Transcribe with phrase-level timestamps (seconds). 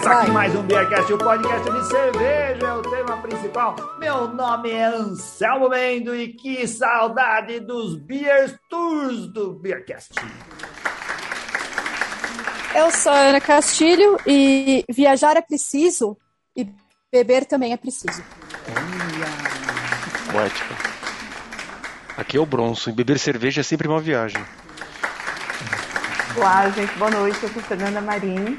[0.00, 3.76] Começa aqui mais um Beercast, o podcast de cerveja, é o tema principal.
[3.98, 10.14] Meu nome é Anselmo Mendo e que saudade dos Beer Tours do Beercast.
[12.74, 16.16] Eu sou a Ana Castilho e viajar é preciso
[16.56, 16.66] e
[17.12, 18.22] beber também é preciso.
[20.32, 20.74] Poética.
[22.16, 24.42] Aqui é o Bronson e beber cerveja é sempre uma viagem.
[26.38, 27.42] Olá, gente, boa noite.
[27.42, 28.58] Eu sou Fernanda Marim.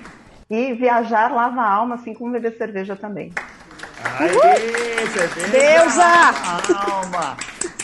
[0.51, 3.31] E viajar lava a alma, assim como beber cerveja também.
[4.19, 5.47] Aê, cerveja!
[5.47, 6.03] Deusa!
[6.91, 7.37] Alma!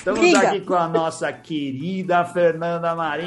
[0.07, 3.25] Estamos aqui com a nossa querida Fernanda Marim,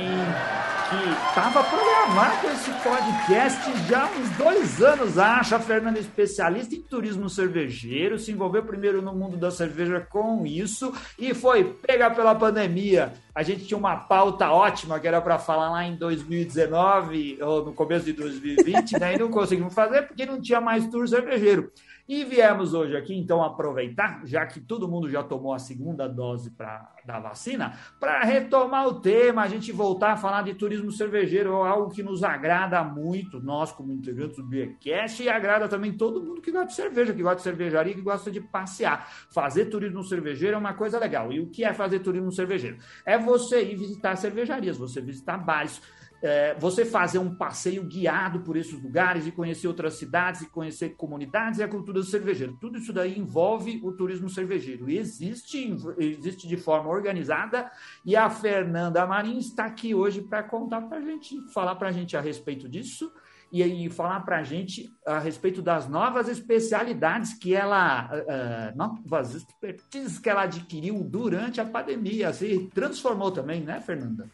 [0.88, 5.56] que estava programado esse podcast já há uns dois anos, acha.
[5.56, 10.46] A Fernanda é especialista em turismo cervejeiro, se envolveu primeiro no mundo da cerveja com
[10.46, 13.12] isso e foi pega pela pandemia.
[13.34, 17.74] A gente tinha uma pauta ótima que era para falar lá em 2019 ou no
[17.74, 19.16] começo de 2020, né?
[19.16, 21.70] E não conseguimos fazer porque não tinha mais tour cervejeiro.
[22.10, 26.50] E viemos hoje aqui, então, aproveitar, já que todo mundo já tomou a segunda dose
[26.50, 31.54] pra, da vacina, para retomar o tema, a gente voltar a falar de turismo cervejeiro,
[31.62, 36.42] algo que nos agrada muito, nós como integrantes do Beercast, e agrada também todo mundo
[36.42, 39.08] que gosta de cerveja, que gosta de cervejaria, que gosta de passear.
[39.30, 41.32] Fazer turismo cervejeiro é uma coisa legal.
[41.32, 42.78] E o que é fazer turismo cervejeiro?
[43.06, 45.80] É você ir visitar cervejarias, você visitar bares,
[46.22, 50.90] é, você fazer um passeio guiado por esses lugares e conhecer outras cidades e conhecer
[50.90, 52.56] comunidades e a cultura do cervejeiro.
[52.60, 54.90] Tudo isso daí envolve o turismo cervejeiro.
[54.90, 57.70] E existe, existe de forma organizada
[58.04, 61.92] e a Fernanda Marim está aqui hoje para contar para a gente, falar para a
[61.92, 63.10] gente a respeito disso
[63.52, 69.34] e aí falar para a gente a respeito das novas especialidades que ela, uh, novas
[69.34, 74.30] expertises que ela adquiriu durante a pandemia, se transformou também, né, Fernanda?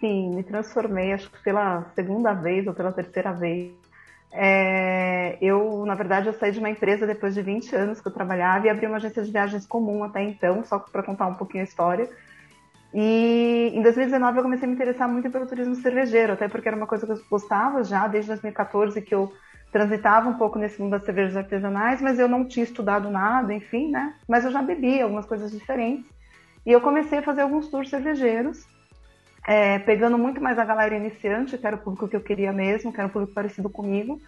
[0.00, 3.72] Sim, me transformei, acho que pela segunda vez ou pela terceira vez.
[4.30, 8.12] É, eu, na verdade, eu saí de uma empresa depois de 20 anos que eu
[8.12, 11.62] trabalhava e abri uma agência de viagens comum até então, só para contar um pouquinho
[11.62, 12.08] a história.
[12.94, 16.76] E em 2019 eu comecei a me interessar muito pelo turismo cervejeiro, até porque era
[16.76, 19.32] uma coisa que eu gostava já desde 2014 que eu
[19.72, 23.90] transitava um pouco nesse mundo das cervejas artesanais, mas eu não tinha estudado nada, enfim,
[23.90, 24.14] né?
[24.28, 26.06] Mas eu já bebia algumas coisas diferentes.
[26.64, 28.77] E eu comecei a fazer alguns tours cervejeiros
[29.48, 32.92] é, pegando muito mais a galera iniciante, que era o público que eu queria mesmo,
[32.92, 34.20] que era um público parecido comigo.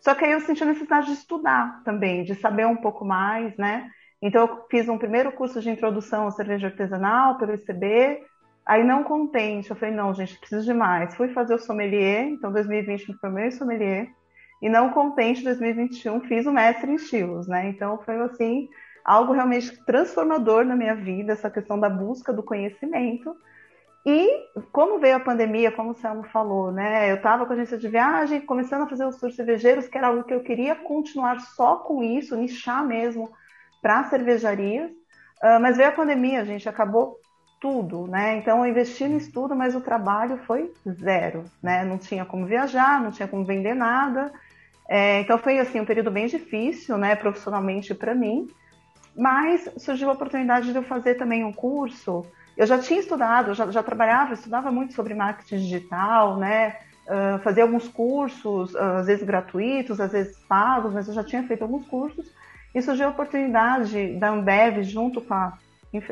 [0.00, 3.56] Só que aí eu senti a necessidade de estudar também, de saber um pouco mais,
[3.56, 3.88] né?
[4.20, 8.20] Então eu fiz um primeiro curso de introdução à cerveja artesanal pelo ICB.
[8.66, 11.14] Aí não contente, eu falei, não, gente, preciso de mais.
[11.14, 14.08] Fui fazer o sommelier, então 2020 me formei sommelier.
[14.60, 17.68] E não contente, 2021 fiz o mestre em estilos, né?
[17.68, 18.68] Então foi assim,
[19.04, 23.36] algo realmente transformador na minha vida, essa questão da busca do conhecimento.
[24.06, 27.10] E como veio a pandemia, como o Selmo falou, né?
[27.10, 30.08] Eu estava com a agência de viagem, começando a fazer os tours cervejeiros, que era
[30.08, 33.32] algo que eu queria continuar só com isso, nichar mesmo
[33.80, 34.90] para cervejarias.
[34.90, 37.18] Uh, mas veio a pandemia, gente, acabou
[37.58, 38.36] tudo, né?
[38.36, 41.82] Então eu investi no estudo, mas o trabalho foi zero, né?
[41.82, 44.30] Não tinha como viajar, não tinha como vender nada.
[44.86, 47.16] É, então foi assim um período bem difícil, né?
[47.16, 48.48] Profissionalmente para mim.
[49.16, 52.26] Mas surgiu a oportunidade de eu fazer também um curso
[52.56, 56.76] eu já tinha estudado, já, já trabalhava, estudava muito sobre marketing digital, né?
[57.06, 61.42] Uh, fazia alguns cursos, uh, às vezes gratuitos, às vezes pagos, mas eu já tinha
[61.42, 62.26] feito alguns cursos.
[62.74, 65.58] E surgiu a oportunidade da Ambev, junto com a,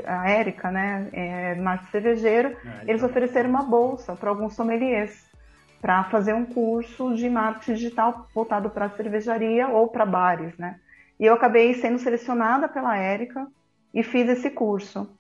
[0.07, 5.25] a Érica, né, é, marketing cervejeiro, é, eles ofereceram uma bolsa para alguns sommeliers
[5.81, 10.79] para fazer um curso de marketing digital voltado para cervejaria ou para bares, né?
[11.19, 13.49] E eu acabei sendo selecionada pela Érica
[13.93, 15.11] e fiz esse curso.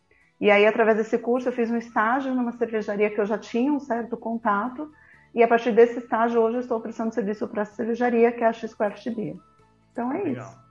[0.42, 3.72] E aí, através desse curso, eu fiz um estágio numa cervejaria que eu já tinha
[3.72, 4.91] um certo contato.
[5.32, 8.48] E a partir desse estágio, hoje eu estou prestando serviço para a cervejaria, que é
[8.48, 9.36] a X-Craft Beer.
[9.92, 10.48] Então é Legal.
[10.48, 10.62] isso.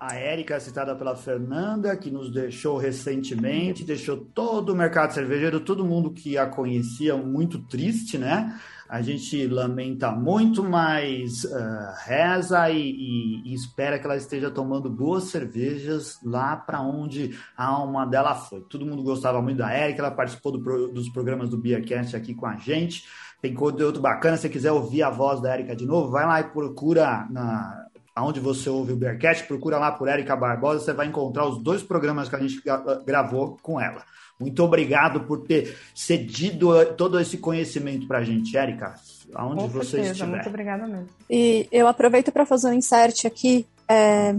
[0.00, 5.84] A Érica, citada pela Fernanda, que nos deixou recentemente, deixou todo o mercado cervejeiro, todo
[5.84, 8.58] mundo que a conhecia muito triste, né?
[8.94, 14.88] A gente lamenta muito, mas uh, reza e, e, e, espera que ela esteja tomando
[14.88, 18.60] boas cervejas lá para onde a alma dela foi.
[18.60, 22.46] Todo mundo gostava muito da Érica, ela participou do, dos programas do Beercast aqui com
[22.46, 23.04] a gente.
[23.42, 26.38] Tem conteúdo bacana, se você quiser ouvir a voz da Érica de novo, vai lá
[26.38, 31.08] e procura na, aonde você ouve o Bearcat, procura lá por Érica Barbosa, você vai
[31.08, 32.62] encontrar os dois programas que a gente
[33.04, 34.04] gravou com ela.
[34.38, 38.94] Muito obrigado por ter cedido todo esse conhecimento para a gente, Érica,
[39.34, 40.30] aonde com você certeza, estiver.
[40.30, 41.08] Muito obrigada mesmo.
[41.30, 43.66] E eu aproveito para fazer um insert aqui.
[43.88, 44.34] É...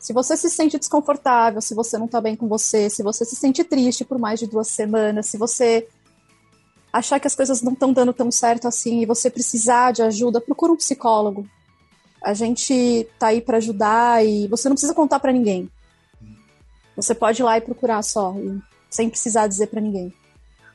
[0.00, 3.36] Se você se sente desconfortável, se você não está bem com você, se você se
[3.36, 5.86] sente triste por mais de duas semanas, se você
[6.92, 10.40] achar que as coisas não estão dando tão certo assim e você precisar de ajuda,
[10.40, 11.48] procura um psicólogo
[12.22, 15.70] A gente tá aí para ajudar e você não precisa contar para ninguém.
[16.96, 18.60] Você pode ir lá e procurar só, e
[18.92, 20.12] sem precisar dizer para ninguém.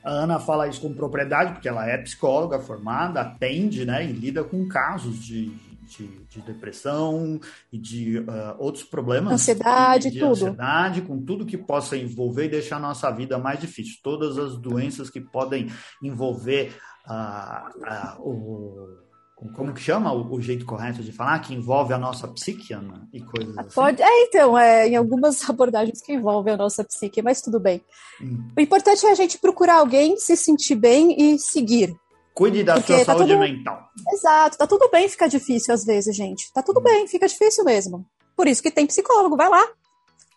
[0.04, 4.42] A Ana fala isso com propriedade, porque ela é psicóloga formada, atende, né, e lida
[4.42, 5.50] com casos de,
[5.82, 7.40] de, de depressão
[7.72, 9.32] e de uh, outros problemas.
[9.32, 10.32] Ansiedade, de tudo.
[10.32, 13.96] Ansiedade, com tudo que possa envolver e deixar a nossa vida mais difícil.
[14.02, 15.68] Todas as doenças que podem
[16.02, 16.76] envolver
[17.06, 19.07] uh, uh, o
[19.54, 23.08] como que chama o, o, jeito correto de falar, que envolve a nossa psique, Ana,
[23.12, 23.74] e coisas assim?
[23.74, 27.80] Pode, é, então, é, em algumas abordagens que envolvem a nossa psique, mas tudo bem.
[28.20, 28.48] Hum.
[28.56, 31.94] O importante é a gente procurar alguém, se sentir bem e seguir.
[32.34, 33.40] Cuide da Porque sua tá saúde tudo...
[33.40, 33.88] mental.
[34.12, 36.52] Exato, tá tudo bem ficar difícil às vezes, gente.
[36.52, 36.82] Tá tudo hum.
[36.82, 38.04] bem, fica difícil mesmo.
[38.36, 39.64] Por isso que tem psicólogo, vai lá.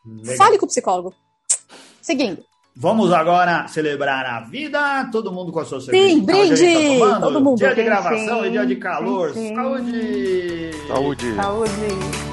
[0.06, 0.36] Legal.
[0.36, 1.14] Fale com o psicólogo.
[2.02, 2.44] Seguindo.
[2.76, 6.08] Vamos agora celebrar a vida, todo mundo com a sua cerveja.
[6.08, 7.00] Sim, brinde!
[7.00, 7.58] Tá todo mundo.
[7.58, 9.34] Dia de gravação sim, e dia de calor.
[9.34, 9.54] Sim.
[9.54, 10.72] Saúde!
[10.88, 11.36] Saúde!
[11.36, 12.32] Saúde!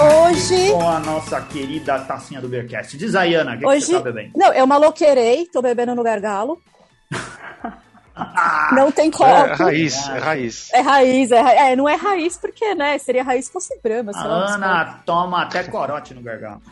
[0.00, 0.70] Hoje.
[0.70, 2.96] Com a nossa querida tacinha do Beercast.
[2.96, 3.80] Diz aí, Ana, o que, Hoje...
[3.80, 4.30] que você tá bebendo?
[4.36, 6.62] Não, eu maloqueirei, tô bebendo no gargalo.
[8.72, 9.30] Não tem copo.
[9.30, 10.70] É raiz, é raiz.
[10.72, 11.60] É raiz, é, raiz.
[11.60, 12.98] é não é raiz porque, né?
[12.98, 14.12] Seria raiz se fosse brama.
[14.14, 16.62] A Ana toma até corote no gargalo.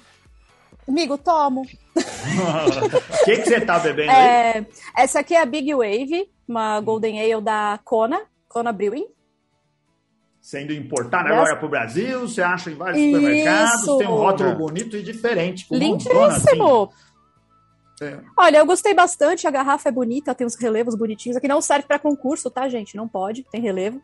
[0.88, 1.62] Amigo, tomo.
[1.62, 4.66] O que, que você tá bebendo é, aí?
[4.96, 9.06] Essa aqui é a Big Wave, uma Golden Ale da Kona, Kona Brewing.
[10.40, 11.38] Sendo importada yes.
[11.38, 13.16] agora para o Brasil, você acha em vários Isso.
[13.16, 15.66] supermercados, tem um rótulo bonito e diferente.
[15.72, 16.24] Lindíssimo!
[16.84, 17.05] Assim.
[18.00, 18.18] É.
[18.36, 21.36] Olha, eu gostei bastante, a garrafa é bonita, tem uns relevos bonitinhos.
[21.36, 22.96] Aqui não serve para concurso, tá, gente?
[22.96, 24.00] Não pode, tem relevo.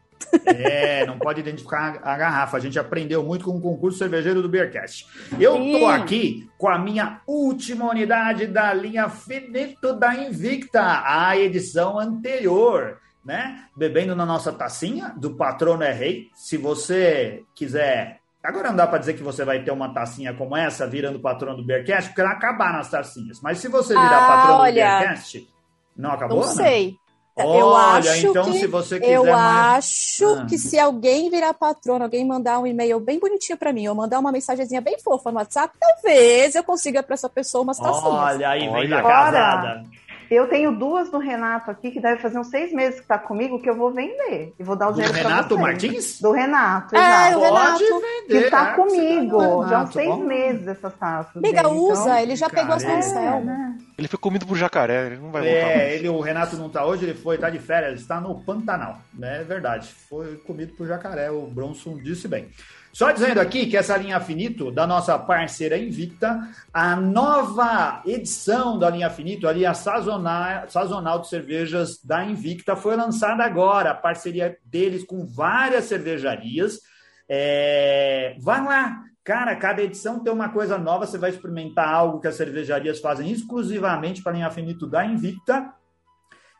[0.46, 2.56] É, não pode identificar a garrafa.
[2.56, 5.06] A gente aprendeu muito com o concurso cervejeiro do Beercast.
[5.38, 5.78] Eu Sim.
[5.78, 12.98] tô aqui com a minha última unidade da linha Finito da Invicta, a edição anterior,
[13.24, 13.64] né?
[13.76, 16.28] Bebendo na nossa tacinha do Patrono é Rei.
[16.34, 20.56] Se você quiser Agora não dá para dizer que você vai ter uma tacinha como
[20.56, 23.40] essa virando patrão do Bearcast, porque ela acabar nas tacinhas.
[23.40, 25.48] Mas se você virar ah, patrão olha, do Bearcast,
[25.96, 26.40] não acabou?
[26.40, 26.96] Não sei.
[27.34, 29.78] Olha, eu acho então que, se você quiser Eu mais...
[29.78, 30.46] acho ah.
[30.46, 34.18] que se alguém virar patrono, alguém mandar um e-mail bem bonitinho para mim, ou mandar
[34.18, 38.04] uma mensagenzinha bem fofa no WhatsApp, talvez eu consiga para essa pessoa umas tacinhas.
[38.04, 39.84] Olha, aí vem da casada.
[40.32, 43.60] Eu tenho duas do Renato aqui, que deve fazer uns seis meses que tá comigo,
[43.60, 44.54] que eu vou vender.
[44.58, 46.20] E vou dar o dinheiro do Renato Martins?
[46.20, 47.38] Do Renato, é, exato.
[47.38, 47.84] O Renato.
[48.00, 49.38] Vender, que tá é, comigo.
[49.62, 50.24] Tá já há uns seis bom.
[50.24, 51.36] meses essas taças.
[51.36, 52.18] Amiga, dele, usa, então...
[52.18, 53.22] ele já pegou as pincel.
[53.22, 53.78] É, né?
[53.98, 55.68] Ele foi comido por jacaré, ele não vai voltar.
[55.68, 59.00] É, ele, o Renato não tá hoje, ele foi, tá de férias, está no Pantanal.
[59.12, 59.42] Né?
[59.42, 59.94] É verdade.
[60.08, 62.48] Foi comido por jacaré, o Bronson disse bem.
[62.92, 68.90] Só dizendo aqui que essa linha Finito, da nossa parceira Invicta, a nova edição da
[68.90, 75.04] linha Finito, a sazonal, sazonal de cervejas da Invicta, foi lançada agora, a parceria deles
[75.04, 76.80] com várias cervejarias.
[77.28, 78.36] É...
[78.40, 82.34] Vai lá, Cara, cada edição tem uma coisa nova, você vai experimentar algo que as
[82.34, 85.72] cervejarias fazem exclusivamente para a linha Finito da Invicta.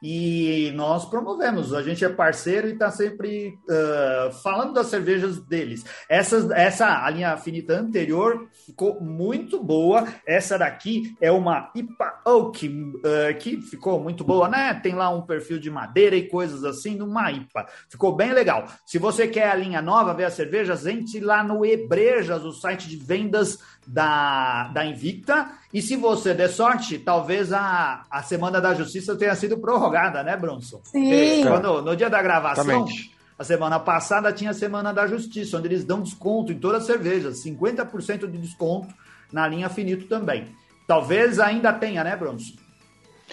[0.02, 5.84] E nós promovemos, a gente é parceiro e está sempre uh, falando das cervejas deles.
[6.08, 10.08] Essa, essa a linha finita anterior ficou muito boa.
[10.26, 14.74] Essa daqui é uma IPA Oak, uh, que ficou muito boa, né?
[14.74, 17.68] Tem lá um perfil de madeira e coisas assim, numa IPA.
[17.88, 18.66] Ficou bem legal.
[18.84, 22.88] Se você quer a linha nova, ver as cervejas, entre lá no Ebrejas, o site
[22.88, 25.48] de vendas da, da Invicta.
[25.72, 30.36] E se você der sorte, talvez a, a Semana da Justiça tenha sido prorrogada, né,
[30.36, 30.80] Bronson?
[30.84, 31.42] Sim.
[31.46, 33.16] Quando, no dia da gravação, Exatamente.
[33.38, 36.86] a semana passada tinha a Semana da Justiça, onde eles dão desconto em todas as
[36.86, 38.94] cervejas, 50% de desconto
[39.32, 40.54] na linha Finito também.
[40.86, 42.52] Talvez ainda tenha, né, Bronson?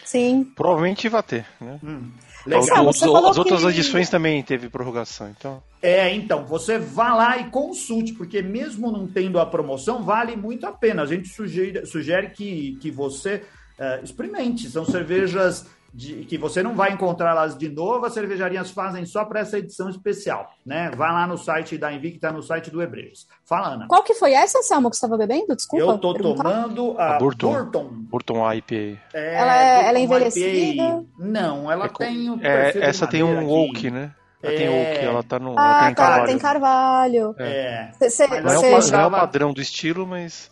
[0.06, 0.50] Sim.
[0.56, 1.78] Provavelmente vai ter, né?
[1.84, 2.10] Hum.
[2.46, 2.88] Legal.
[2.88, 3.68] Os, as outras que...
[3.68, 5.62] edições também teve prorrogação, então.
[5.82, 10.66] É, então, você vá lá e consulte, porque mesmo não tendo a promoção, vale muito
[10.66, 11.04] a pena.
[11.04, 13.44] A gente sugere, sugere que, que você
[13.80, 14.70] uh, experimente.
[14.70, 19.26] São cervejas de, que você não vai encontrar elas de novo, as cervejarias fazem só
[19.26, 20.92] para essa edição especial, né?
[20.96, 23.28] Vai lá no site da Invicta, no site do Hebreus.
[23.44, 23.88] Fala, Ana.
[23.88, 25.56] Qual que foi essa, Selma, que você estava bebendo?
[25.56, 25.86] Desculpa.
[25.86, 26.44] Eu tô perguntar.
[26.44, 27.52] tomando a, a Burton.
[27.52, 27.90] Burton.
[27.92, 29.00] Burton IPA.
[29.14, 30.48] É, ela é, ela é envelhecida?
[30.48, 31.06] IPA.
[31.18, 34.14] Não, ela é, tem um é, Essa tem um oak, né?
[34.42, 34.58] Ela é...
[34.58, 35.56] tem oak, ela tá no.
[35.58, 36.28] Ah, ela tem tá, carvalho.
[36.28, 37.36] tem carvalho.
[37.38, 37.92] É.
[38.10, 40.50] Cê, não, é o, não é o padrão do estilo, mas.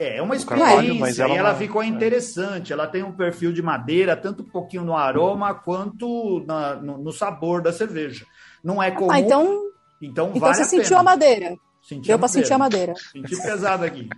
[0.00, 2.72] É, uma experiência, mas ela, e ela ficou interessante.
[2.72, 7.12] Ela tem um perfil de madeira, tanto um pouquinho no aroma quanto na, no, no,
[7.12, 8.24] sabor da cerveja.
[8.64, 9.10] Não é comum.
[9.10, 9.60] Ah, então,
[10.00, 11.54] então, então vale você sentiu a madeira.
[11.82, 12.94] Senti Deu para sentir a madeira.
[13.12, 14.08] Senti pesado aqui.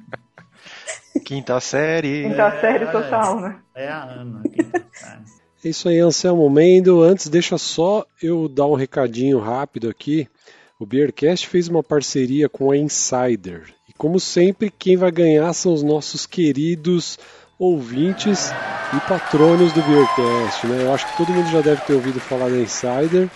[1.27, 2.29] Quinta série.
[2.29, 3.59] Quinta é, série total, né?
[3.75, 4.43] É a Ana.
[5.65, 7.03] É isso aí, Anselmo Mendo.
[7.03, 10.29] Antes, deixa só eu dar um recadinho rápido aqui.
[10.79, 13.75] O Beercast fez uma parceria com a Insider.
[13.93, 17.19] E como sempre, quem vai ganhar são os nossos queridos
[17.59, 18.51] ouvintes
[18.97, 20.67] e patronos do Beercast.
[20.67, 20.85] Né?
[20.85, 23.29] Eu acho que todo mundo já deve ter ouvido falar da Insider,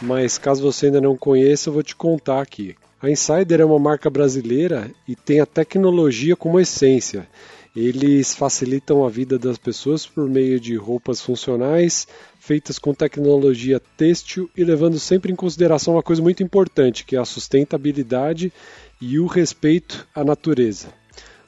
[0.00, 2.76] mas caso você ainda não conheça, eu vou te contar aqui.
[3.02, 7.26] A Insider é uma marca brasileira e tem a tecnologia como essência.
[7.74, 12.06] Eles facilitam a vida das pessoas por meio de roupas funcionais,
[12.38, 17.18] feitas com tecnologia têxtil e levando sempre em consideração uma coisa muito importante, que é
[17.18, 18.52] a sustentabilidade
[19.00, 20.88] e o respeito à natureza.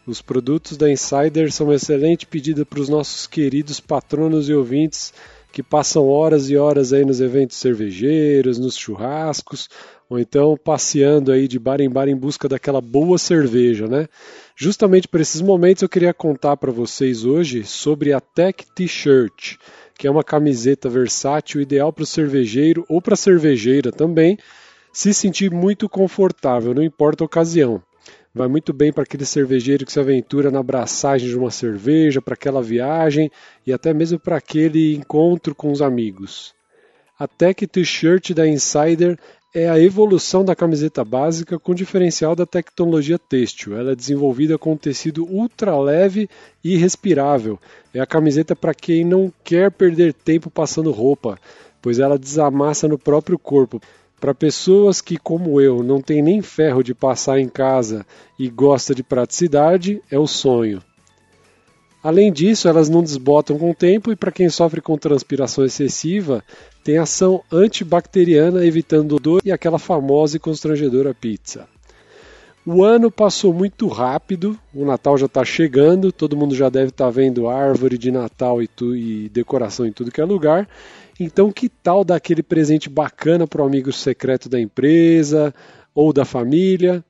[0.06, 5.12] Os produtos da Insider são uma excelente pedida para os nossos queridos patronos e ouvintes
[5.52, 9.68] que passam horas e horas aí nos eventos cervejeiros, nos churrascos,
[10.08, 14.06] ou então passeando aí de bar em bar em busca daquela boa cerveja, né?
[14.54, 19.56] Justamente para esses momentos eu queria contar para vocês hoje sobre a Tech T-shirt,
[19.98, 24.38] que é uma camiseta versátil ideal para o cervejeiro ou para a cervejeira também,
[24.96, 27.82] se sentir muito confortável, não importa a ocasião.
[28.34, 32.32] Vai muito bem para aquele cervejeiro que se aventura na abraçagem de uma cerveja, para
[32.32, 33.30] aquela viagem
[33.66, 36.54] e até mesmo para aquele encontro com os amigos.
[37.18, 39.18] A Tech T-shirt da Insider
[39.54, 43.76] é a evolução da camiseta básica com diferencial da tecnologia têxtil.
[43.76, 46.26] Ela é desenvolvida com um tecido ultra leve
[46.64, 47.60] e respirável.
[47.92, 51.38] É a camiseta para quem não quer perder tempo passando roupa,
[51.82, 53.78] pois ela desamassa no próprio corpo.
[54.26, 58.04] Para pessoas que, como eu, não tem nem ferro de passar em casa
[58.36, 60.82] e gosta de praticidade, é o sonho.
[62.02, 66.42] Além disso, elas não desbotam com o tempo e para quem sofre com transpiração excessiva,
[66.82, 71.68] tem ação antibacteriana evitando dor e aquela famosa e constrangedora pizza.
[72.66, 77.04] O ano passou muito rápido, o Natal já está chegando, todo mundo já deve estar
[77.04, 80.68] tá vendo árvore de Natal e, tu, e, decoração em tudo que é lugar.
[81.18, 85.54] Então, que tal dar aquele presente bacana para o amigo secreto da empresa
[85.94, 87.02] ou da família?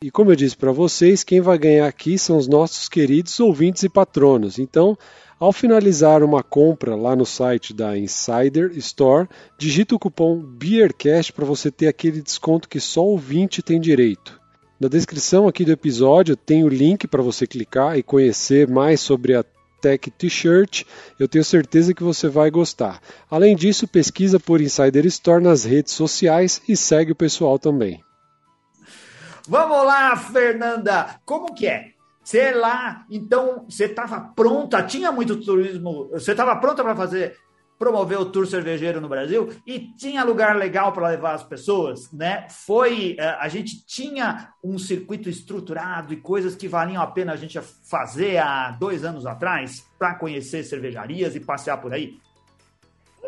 [0.00, 3.82] E como eu disse para vocês, quem vai ganhar aqui são os nossos queridos ouvintes
[3.82, 4.58] e patronos.
[4.58, 4.96] Então,
[5.40, 9.26] ao finalizar uma compra lá no site da Insider Store,
[9.58, 14.38] digita o cupom BEERCAST para você ter aquele desconto que só o ouvinte tem direito.
[14.78, 19.34] Na descrição aqui do episódio tem o link para você clicar e conhecer mais sobre
[19.34, 19.42] a
[19.86, 20.82] Tech T-shirt.
[21.16, 23.00] Eu tenho certeza que você vai gostar.
[23.30, 28.02] Além disso, pesquisa por Insider Store nas redes sociais e segue o pessoal também.
[29.48, 31.20] Vamos lá, Fernanda.
[31.24, 31.92] Como que é?
[32.20, 37.36] Você lá, então, você estava pronta, tinha muito turismo, você estava pronta para fazer,
[37.78, 42.46] promover o tour cervejeiro no Brasil e tinha lugar legal para levar as pessoas, né?
[42.48, 47.36] Foi, eh, a gente tinha um circuito estruturado e coisas que valiam a pena a
[47.36, 52.18] gente fazer há dois anos atrás para conhecer cervejarias e passear por aí.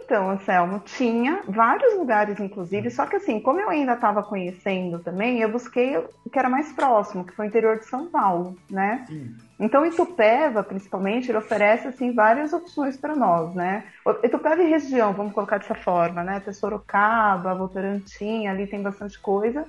[0.08, 5.42] Então, Anselmo, tinha vários lugares, inclusive, só que assim, como eu ainda estava conhecendo também,
[5.42, 9.04] eu busquei o que era mais próximo, que foi o interior de São Paulo, né?
[9.06, 9.34] Sim.
[9.60, 13.84] Então, Itupeva, principalmente, ele oferece assim várias opções para nós, né?
[14.22, 16.40] Itupeva e região, vamos colocar dessa forma, né?
[16.40, 19.66] Tem Sorocaba, Votorantim, ali tem bastante coisa.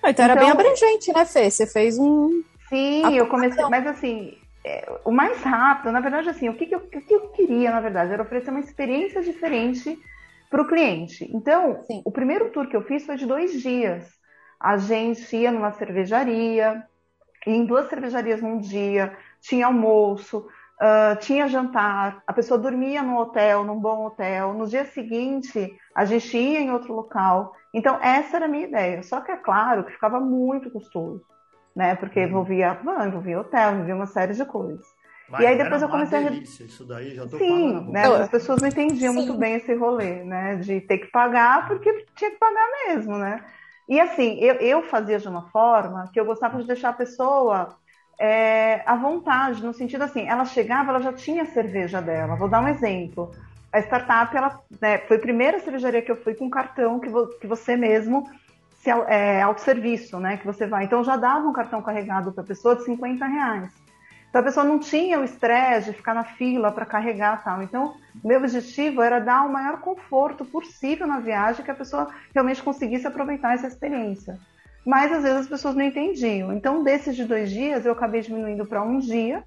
[0.00, 1.50] Então, então, era bem então abrangente, né, Fê?
[1.50, 2.42] Você fez um.
[2.68, 4.36] Sim, eu comecei, mas assim,
[4.68, 7.70] é, o mais rápido, na verdade, assim, o que, que, eu, o que eu queria,
[7.70, 9.98] na verdade, era oferecer uma experiência diferente
[10.50, 11.26] para o cliente.
[11.34, 12.02] Então, Sim.
[12.04, 14.06] o primeiro tour que eu fiz foi de dois dias.
[14.60, 16.84] A gente ia numa cervejaria,
[17.46, 20.46] em duas cervejarias num dia, tinha almoço,
[20.80, 24.52] uh, tinha jantar, a pessoa dormia no hotel, num bom hotel.
[24.52, 27.54] No dia seguinte, a gente ia em outro local.
[27.72, 29.02] Então, essa era a minha ideia.
[29.02, 31.24] Só que é claro que ficava muito custoso
[31.78, 31.94] né?
[31.94, 32.26] Porque uhum.
[32.26, 34.84] envolvia van, envolvia hotel, envolvia uma série de coisas.
[35.28, 36.30] Mas e aí depois eu comecei a.
[36.32, 38.04] Isso daí, já tô Sim, né?
[38.04, 39.18] As pessoas não entendiam Sim.
[39.20, 40.56] muito bem esse rolê, né?
[40.56, 43.44] De ter que pagar porque tinha que pagar mesmo, né?
[43.88, 47.76] E assim, eu, eu fazia de uma forma que eu gostava de deixar a pessoa
[48.18, 52.34] é, à vontade, no sentido assim, ela chegava, ela já tinha a cerveja dela.
[52.34, 53.30] Vou dar um exemplo.
[53.72, 57.28] A startup, ela né, foi a primeira cervejaria que eu fui com cartão que, vo,
[57.38, 58.28] que você mesmo
[58.78, 60.36] se, é, autosserviço, né?
[60.36, 60.84] Que você vai.
[60.84, 63.70] Então já dava um cartão carregado para a pessoa de 50 reais.
[64.28, 67.62] Então a pessoa não tinha o estresse de ficar na fila para carregar tal.
[67.62, 72.62] Então, meu objetivo era dar o maior conforto possível na viagem, que a pessoa realmente
[72.62, 74.38] conseguisse aproveitar essa experiência.
[74.84, 76.52] Mas às vezes as pessoas não entendiam.
[76.52, 79.42] Então, desses de dois dias, eu acabei diminuindo para um dia.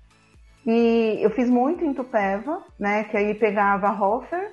[0.65, 3.03] E eu fiz muito em Tupéva, né?
[3.05, 4.51] Que aí pegava Hofer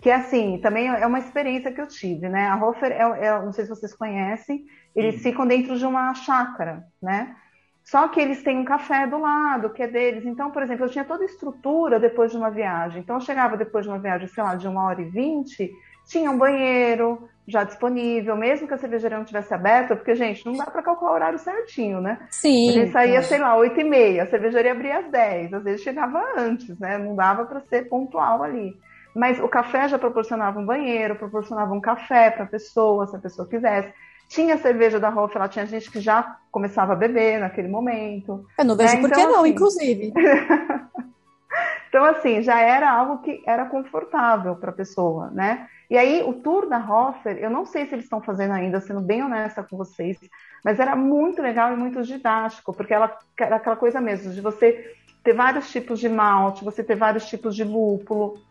[0.00, 2.48] que é assim, também é uma experiência que eu tive, né?
[2.48, 4.64] A Hofer, é, é, não sei se vocês conhecem,
[4.94, 7.34] eles ficam dentro de uma chácara, né?
[7.82, 10.26] Só que eles têm um café do lado, que é deles.
[10.26, 13.00] Então, por exemplo, eu tinha toda a estrutura depois de uma viagem.
[13.00, 15.72] Então, eu chegava depois de uma viagem, sei lá, de uma hora e vinte,
[16.06, 20.54] tinha um banheiro já disponível, mesmo que a cervejaria não tivesse aberta, porque, gente, não
[20.54, 22.18] dá para calcular o horário certinho, né?
[22.30, 22.68] Sim.
[22.68, 25.80] A gente saía, sei lá, oito e meia, a cervejaria abria às dez, às vezes
[25.80, 26.98] chegava antes, né?
[26.98, 28.76] Não dava para ser pontual ali.
[29.18, 33.18] Mas o café já proporcionava um banheiro, proporcionava um café para a pessoa, se a
[33.18, 33.92] pessoa quisesse.
[34.28, 38.46] Tinha cerveja da Hoff, ela tinha gente que já começava a beber naquele momento.
[38.56, 39.00] Eu não vejo né?
[39.00, 39.50] por que então, não, assim...
[39.50, 40.12] inclusive.
[41.88, 45.66] então, assim, já era algo que era confortável para a pessoa, né?
[45.90, 49.00] E aí, o tour da Hoffer, eu não sei se eles estão fazendo ainda, sendo
[49.00, 50.16] bem honesta com vocês,
[50.64, 54.94] mas era muito legal e muito didático, porque ela era aquela coisa mesmo, de você
[55.24, 58.46] ter vários tipos de malte, você ter vários tipos de lúpulo,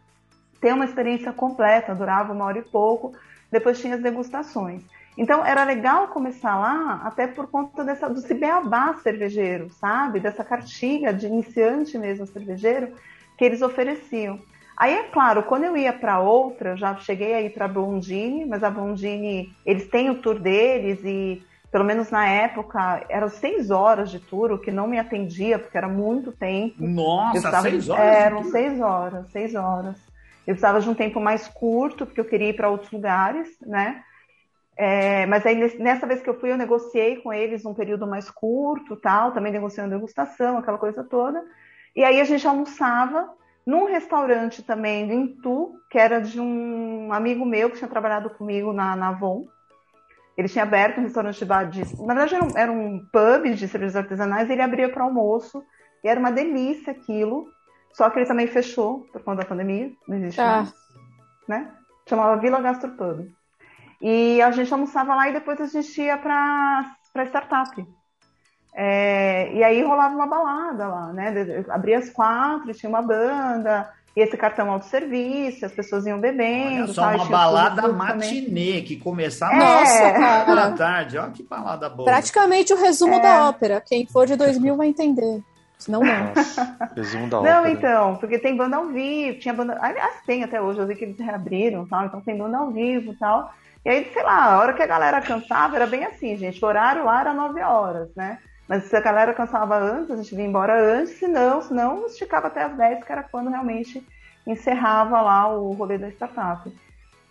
[0.60, 3.14] ter uma experiência completa, durava uma hora e pouco,
[3.52, 4.84] depois tinha as degustações.
[5.18, 10.20] Então era legal começar lá, até por conta dessa, do Cibeabá cervejeiro, sabe?
[10.20, 12.94] Dessa cartilha de iniciante mesmo cervejeiro
[13.38, 14.40] que eles ofereciam.
[14.76, 18.70] Aí é claro, quando eu ia para outra, já cheguei aí para Blondine, mas a
[18.70, 24.20] Blondine, eles têm o tour deles e pelo menos na época eram seis horas de
[24.20, 26.76] tour, o que não me atendia porque era muito tempo.
[26.80, 28.06] Nossa, precisava, seis horas?
[28.06, 29.98] Eram seis horas, seis horas.
[30.48, 34.02] Eu precisava de um tempo mais curto porque eu queria ir para outros lugares, né?
[34.78, 38.30] É, mas aí nessa vez que eu fui, eu negociei com eles um período mais
[38.30, 41.44] curto, tal, também negociando degustação, aquela coisa toda.
[41.96, 43.28] E aí a gente almoçava
[43.66, 48.72] num restaurante também em Tu, que era de um amigo meu que tinha trabalhado comigo
[48.72, 49.46] na, na Avon.
[50.38, 53.54] Ele tinha aberto um restaurante de bar de, na verdade era um, era um pub
[53.54, 55.64] de cervejas artesanais, ele abria para almoço,
[56.04, 57.48] e era uma delícia aquilo.
[57.98, 60.58] Só que ele também fechou por conta da pandemia, não existe ah.
[60.58, 60.74] mais,
[61.48, 61.72] né?
[62.08, 63.28] Chamava Vila Gastropub.
[64.00, 67.88] E a gente almoçava lá e depois a gente ia para startup.
[68.76, 71.34] É, e aí rolava uma balada lá, né?
[71.70, 76.84] Abria as quatro, tinha uma banda, e esse cartão autosserviço, as pessoas iam bebendo.
[76.84, 80.46] Olha só, uma balada matinê que começava é.
[80.54, 81.18] da tarde.
[81.18, 82.06] Olha que balada boa.
[82.06, 83.22] Praticamente o resumo é.
[83.22, 83.82] da ópera.
[83.84, 85.42] Quem for de 2000 vai entender.
[85.78, 86.34] Senão não.
[86.96, 87.56] resumo da ópera.
[87.56, 89.78] Não, então, porque tem banda ao vivo, tinha banda.
[89.82, 93.12] Aliás, tem até hoje, eu vi que eles reabriram tal, então tem banda ao vivo
[93.12, 93.54] e tal.
[93.86, 96.64] E aí, sei lá, a hora que a galera cansava era bem assim, gente.
[96.64, 98.40] O horário lá era 9 horas, né?
[98.68, 102.64] Mas se a galera cansava antes, a gente vinha embora antes, senão, senão esticava até
[102.64, 104.06] as 10, que era quando realmente
[104.46, 106.70] encerrava lá o rolê da startup.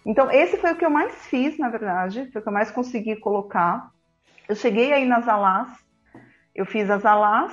[0.05, 2.71] Então, esse foi o que eu mais fiz, na verdade, foi o que eu mais
[2.71, 3.91] consegui colocar.
[4.49, 5.69] Eu cheguei aí nas Alás,
[6.55, 7.53] eu fiz as Alás,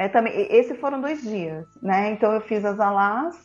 [0.00, 2.10] é, também, esses foram dois dias, né?
[2.12, 3.36] Então, eu fiz as Alás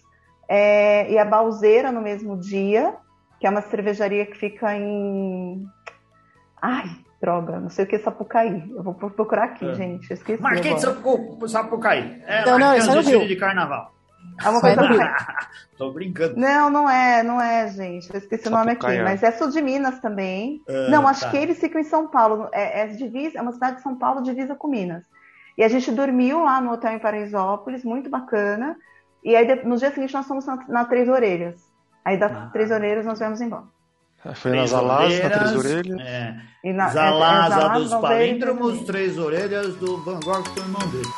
[0.48, 2.96] é, e a Balzeira no mesmo dia,
[3.42, 5.68] que é uma cervejaria que fica em.
[6.62, 6.86] Ai,
[7.22, 8.72] droga, não sei o que é Sapucaí.
[8.74, 9.74] Eu vou procurar aqui, é.
[9.74, 10.14] gente.
[10.14, 10.42] Esqueci.
[10.42, 12.24] Marquês de Sapucaí.
[12.26, 13.28] É, não, não, isso é no Rio.
[13.28, 13.94] de carnaval.
[14.42, 14.82] É uma coisa
[15.78, 16.40] Tô brincando.
[16.40, 18.10] Não, não é, não é, gente.
[18.14, 20.64] Eu esqueci Sapucaí, o nome aqui, mas é sul de Minas também.
[20.70, 21.32] Uh, não, acho tá.
[21.32, 22.48] que eles ficam em São Paulo.
[22.54, 25.04] É, é, divisa, é uma cidade de São Paulo divisa com Minas.
[25.58, 28.76] E a gente dormiu lá no hotel em Paraisópolis, muito bacana.
[29.24, 31.62] E aí no dia seguinte nós fomos na, na Três Orelhas.
[32.04, 32.50] Aí das ah.
[32.52, 33.64] Três Orelhas nós viemos embora.
[34.34, 36.00] Foi nas Alás, na Três Orelhas.
[36.02, 36.36] É.
[36.64, 40.66] E na, Zalasa é, é, dos Palíndromos, Três Orelhas do Van Gogh, que foi o
[40.66, 41.10] irmão dele.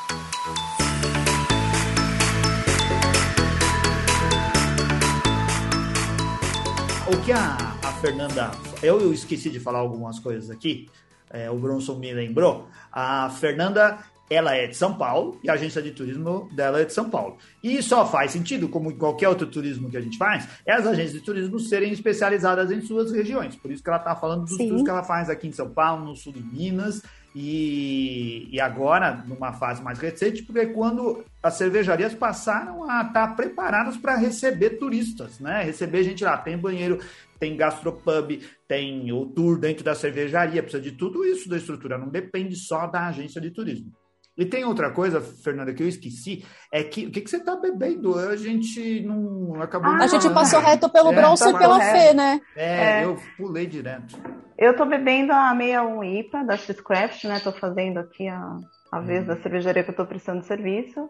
[7.12, 8.52] O que a, a Fernanda.
[8.84, 10.88] Eu, eu esqueci de falar algumas coisas aqui.
[11.30, 12.67] É, o Bronson me lembrou.
[12.91, 13.97] A Fernanda
[14.29, 17.37] ela é de São Paulo e a agência de turismo dela é de São Paulo.
[17.63, 21.13] E só faz sentido, como qualquer outro turismo que a gente faz, é as agências
[21.13, 23.55] de turismo serem especializadas em suas regiões.
[23.55, 24.69] Por isso que ela está falando dos Sim.
[24.69, 27.01] tours que ela faz aqui em São Paulo, no sul de Minas,
[27.39, 33.33] e, e agora numa fase mais recente, porque quando as cervejarias passaram a estar tá
[33.35, 35.61] preparadas para receber turistas, né?
[35.63, 36.99] Receber gente lá, tem banheiro,
[37.39, 42.09] tem gastropub, tem o tour dentro da cervejaria, precisa de tudo isso da estrutura, não
[42.09, 43.91] depende só da agência de turismo.
[44.38, 47.56] E tem outra coisa, Fernanda, que eu esqueci, é que o que, que você está
[47.56, 48.19] bebendo?
[48.19, 49.91] A gente não acabou.
[49.91, 52.39] Ah, a gente passou reto pelo é, Bronson e pela Fê, né?
[52.56, 54.15] É, é, eu pulei direto.
[54.56, 57.38] Eu estou bebendo a 61 IPA da X-Craft, né?
[57.38, 58.58] Estou fazendo aqui a,
[58.91, 59.28] a vez hum.
[59.28, 61.10] da cervejaria que eu estou prestando serviço.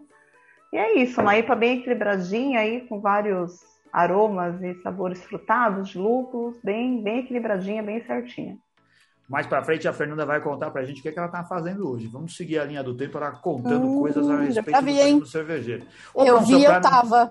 [0.72, 3.60] E é isso, uma IPA bem equilibradinha aí, com vários
[3.92, 8.58] aromas e sabores frutados, de lúpulos, bem, bem equilibradinha, bem certinha.
[9.28, 11.28] Mais para frente, a Fernanda vai contar para a gente o que, é que ela
[11.28, 12.08] está fazendo hoje.
[12.08, 15.86] Vamos seguir a linha do tempo, ela contando hum, coisas a respeito vi, do cervejeiro.
[16.13, 17.30] Ô, eu vi, eu tava.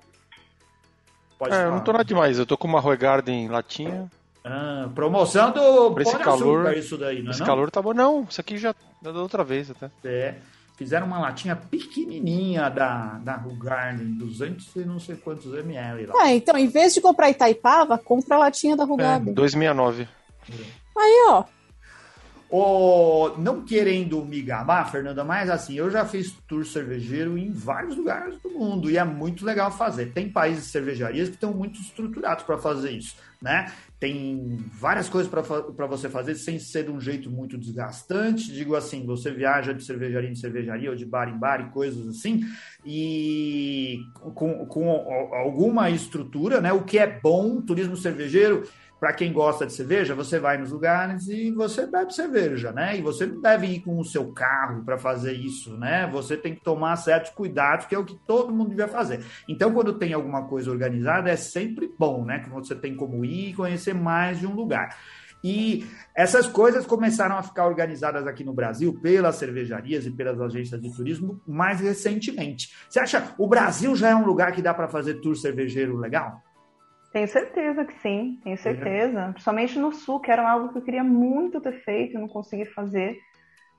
[1.38, 2.38] Pode é, eu não tô nada demais.
[2.38, 4.10] Eu tô com uma Roy Garden latinha.
[4.44, 7.46] Ah, promoção do Por esse calor, açúcar, isso daí, não é Esse não?
[7.46, 7.94] calor tá bom.
[7.94, 9.90] Não, isso aqui já da outra vez até.
[10.04, 10.36] É.
[10.76, 16.28] fizeram uma latinha pequenininha da, da Rugarden, 200 e não sei quantos ml lá.
[16.28, 19.30] É, então, em vez de comprar Itaipava, compra a latinha da Rugarden.
[19.30, 20.08] É, 269.
[20.96, 21.44] Aí, ó.
[22.48, 27.96] O, não querendo me gabar, Fernanda, mas assim, eu já fiz tour cervejeiro em vários
[27.96, 30.12] lugares do mundo e é muito legal fazer.
[30.12, 33.72] Tem países de cervejarias que estão muito estruturados para fazer isso, né?
[33.98, 38.52] Tem várias coisas para você fazer sem ser um jeito muito desgastante.
[38.52, 42.06] Digo assim, você viaja de cervejaria em cervejaria ou de bar em bar e coisas
[42.06, 42.44] assim,
[42.84, 43.98] e
[44.34, 44.90] com, com
[45.34, 46.72] alguma estrutura, né?
[46.72, 51.28] O que é bom, turismo cervejeiro para quem gosta de cerveja, você vai nos lugares
[51.28, 52.96] e você bebe cerveja, né?
[52.96, 56.08] E você não deve ir com o seu carro para fazer isso, né?
[56.10, 59.22] Você tem que tomar certos cuidados, que é o que todo mundo devia fazer.
[59.46, 62.38] Então, quando tem alguma coisa organizada, é sempre bom, né?
[62.38, 64.96] Que você tem como ir e conhecer mais de um lugar.
[65.44, 70.80] E essas coisas começaram a ficar organizadas aqui no Brasil pelas cervejarias e pelas agências
[70.80, 72.74] de turismo mais recentemente.
[72.88, 76.42] Você acha o Brasil já é um lugar que dá para fazer tour cervejeiro legal?
[77.16, 79.24] Tenho certeza que sim, tenho certeza.
[79.24, 79.32] Uhum.
[79.32, 82.66] Principalmente no sul, que era algo que eu queria muito ter feito e não consegui
[82.66, 83.18] fazer.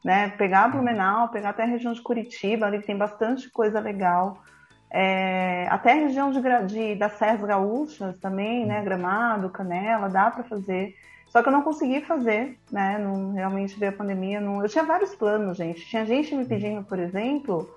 [0.03, 0.29] Né?
[0.29, 4.41] Pegar Blumenau, pegar até a região de Curitiba, ali que tem bastante coisa legal.
[4.89, 8.81] É, até a região de, de, das Serras Gaúchas também, né?
[8.81, 10.95] Gramado, Canela, dá para fazer.
[11.27, 12.97] Só que eu não consegui fazer, né?
[12.97, 14.41] Não, realmente veio a pandemia.
[14.41, 14.63] Não...
[14.63, 15.85] Eu tinha vários planos, gente.
[15.85, 17.69] Tinha gente me pedindo, por exemplo,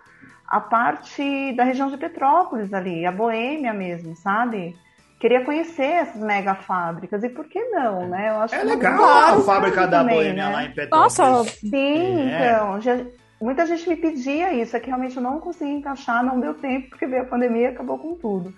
[0.47, 4.75] a parte da região de Petrópolis ali, a Boêmia mesmo, sabe?
[5.21, 7.23] Queria conhecer essas mega fábricas.
[7.23, 8.31] E por que não, né?
[8.31, 10.53] Eu acho é legal a fábrica da também, Boêmia né?
[10.53, 11.19] lá em Petrópolis.
[11.19, 12.53] Nossa, sim, é.
[12.53, 12.81] então.
[12.81, 13.05] Já,
[13.41, 16.89] muita gente me pedia isso, é que realmente eu não consegui encaixar, não deu tempo,
[16.89, 18.53] porque veio a pandemia e acabou com tudo.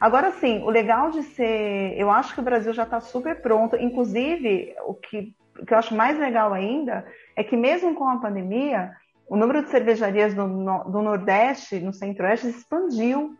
[0.00, 1.94] Agora, sim, o legal de ser.
[1.98, 3.76] Eu acho que o Brasil já está super pronto.
[3.76, 8.16] Inclusive, o que, o que eu acho mais legal ainda é que, mesmo com a
[8.16, 8.90] pandemia,
[9.28, 13.36] o número de cervejarias do, do Nordeste, no Centro-Oeste, expandiu.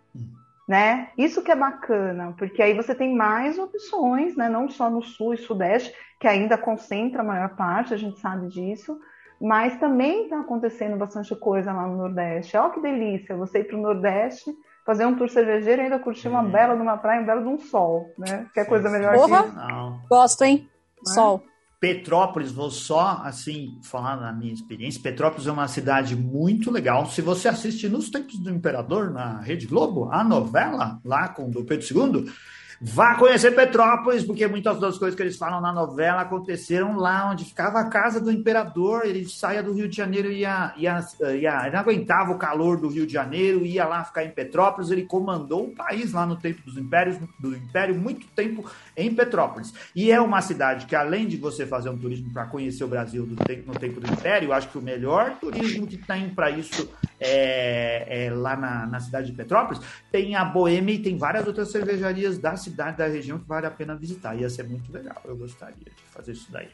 [0.66, 1.10] Né?
[1.16, 4.48] Isso que é bacana, porque aí você tem mais opções, né?
[4.48, 8.48] Não só no sul e sudeste, que ainda concentra a maior parte, a gente sabe
[8.48, 8.98] disso,
[9.40, 12.56] mas também está acontecendo bastante coisa lá no Nordeste.
[12.56, 14.50] Olha que delícia, você ir para o Nordeste,
[14.84, 16.48] fazer um tour cervejeiro e ainda curtir uma é.
[16.48, 18.46] bela numa praia, um belo de um sol, né?
[18.52, 20.00] Que é coisa melhor Porra, que isso.
[20.08, 20.68] Gosto, hein?
[21.06, 21.10] É?
[21.10, 21.42] Sol.
[21.78, 25.00] Petrópolis, vou só assim falar na minha experiência.
[25.00, 27.06] Petrópolis é uma cidade muito legal.
[27.06, 31.64] Se você assiste nos tempos do Imperador na Rede Globo, a novela lá com o
[31.64, 32.32] Pedro II,
[32.78, 37.46] Vá conhecer Petrópolis, porque muitas das coisas que eles falam na novela aconteceram lá onde
[37.46, 39.06] ficava a casa do imperador.
[39.06, 41.00] Ele saía do Rio de Janeiro e ia, ia,
[41.34, 44.90] ia, ele não aguentava o calor do Rio de Janeiro, ia lá ficar em Petrópolis.
[44.90, 49.72] Ele comandou o país lá no tempo dos impérios, do império, muito tempo em Petrópolis.
[49.94, 53.24] E é uma cidade que, além de você fazer um turismo para conhecer o Brasil
[53.24, 56.50] do tempo, no tempo do império, eu acho que o melhor turismo que tem para
[56.50, 61.46] isso é, é, lá na, na cidade de Petrópolis, tem a Boêmia e tem várias
[61.46, 64.34] outras cervejarias da cidade, da região que vale a pena visitar.
[64.34, 65.20] Ia ser muito legal.
[65.24, 66.68] Eu gostaria de fazer isso daí.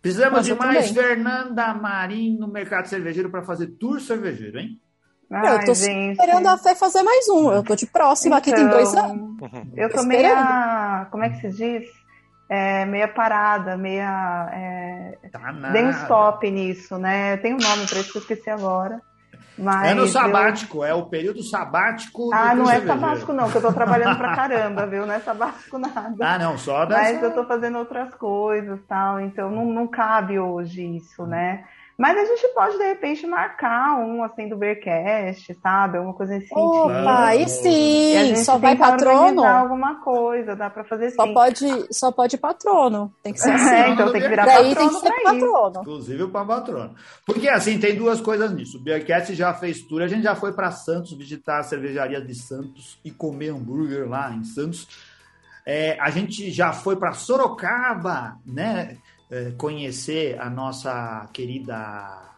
[0.00, 0.94] Precisamos de mais também.
[0.94, 4.80] Fernanda Marim no mercado cervejeiro para fazer tour cervejeiro, hein?
[5.30, 6.12] Ai, eu tô gente.
[6.12, 7.52] esperando a Fé fazer mais um.
[7.52, 9.36] Eu tô de próxima, então, aqui tem dois então, anos.
[9.76, 11.06] Eu tô meia.
[11.10, 11.88] Como é que se diz?
[12.48, 14.50] É, meia parada, meia.
[14.52, 17.36] É, tá Dei um stop nisso, né?
[17.36, 19.00] Tem um nome para isso que eu esqueci agora.
[19.60, 20.84] Mas é no sabático, eu...
[20.84, 22.30] é o período sabático.
[22.32, 25.06] Ah, não é sabático, não, que eu tô trabalhando pra caramba, viu?
[25.06, 26.16] Não é sabático nada.
[26.20, 27.12] Ah, não, só dessa...
[27.12, 31.64] Mas eu tô fazendo outras coisas tal, então não, não cabe hoje isso, né?
[32.00, 35.98] Mas a gente pode, de repente, marcar um, assim, do Bearcast, sabe?
[35.98, 36.48] Alguma coisa assim.
[36.50, 38.36] Opa, aí sim!
[38.36, 39.44] Só vai patrono?
[39.44, 41.34] alguma coisa, dá pra fazer só assim.
[41.34, 43.12] Pode, só pode patrono.
[43.22, 43.68] Tem que ser assim.
[43.80, 45.80] É, então tem que virar Daí patrono tem que ser patrono.
[45.82, 46.94] Inclusive para patrono.
[47.26, 48.78] Porque, assim, tem duas coisas nisso.
[48.78, 52.34] O Bearcast já fez tour, a gente já foi para Santos visitar a cervejaria de
[52.34, 54.88] Santos e comer hambúrguer lá em Santos.
[55.66, 58.96] É, a gente já foi para Sorocaba, né?
[59.30, 62.30] É, conhecer a nossa querida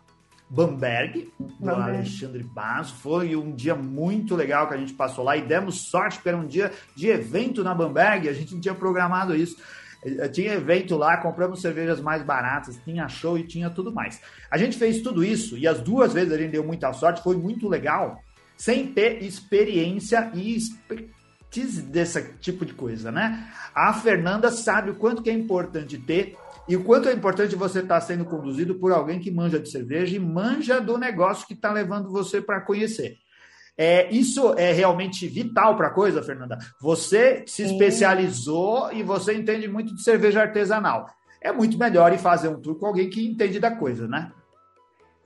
[0.53, 1.97] Bamberg, do Bamberg.
[1.97, 2.95] Alexandre Basso.
[2.97, 6.37] Foi um dia muito legal que a gente passou lá e demos sorte, porque era
[6.37, 9.57] um dia de evento na Bamberg, a gente não tinha programado isso.
[10.05, 14.21] É, tinha evento lá, compramos cervejas mais baratas, tinha show e tinha tudo mais.
[14.51, 17.37] A gente fez tudo isso e as duas vezes a gente deu muita sorte, foi
[17.37, 18.21] muito legal,
[18.55, 23.49] sem ter experiência e expertise desse tipo de coisa, né?
[23.75, 26.37] A Fernanda sabe o quanto que é importante ter
[26.69, 29.71] e o quanto é importante você estar tá sendo conduzido por alguém que manja de
[29.71, 33.17] cerveja e manja do negócio que está levando você para conhecer.
[33.77, 36.59] É, isso é realmente vital para a coisa, Fernanda.
[36.81, 41.07] Você se especializou e você entende muito de cerveja artesanal.
[41.41, 44.31] É muito melhor ir fazer um tour com alguém que entende da coisa, né?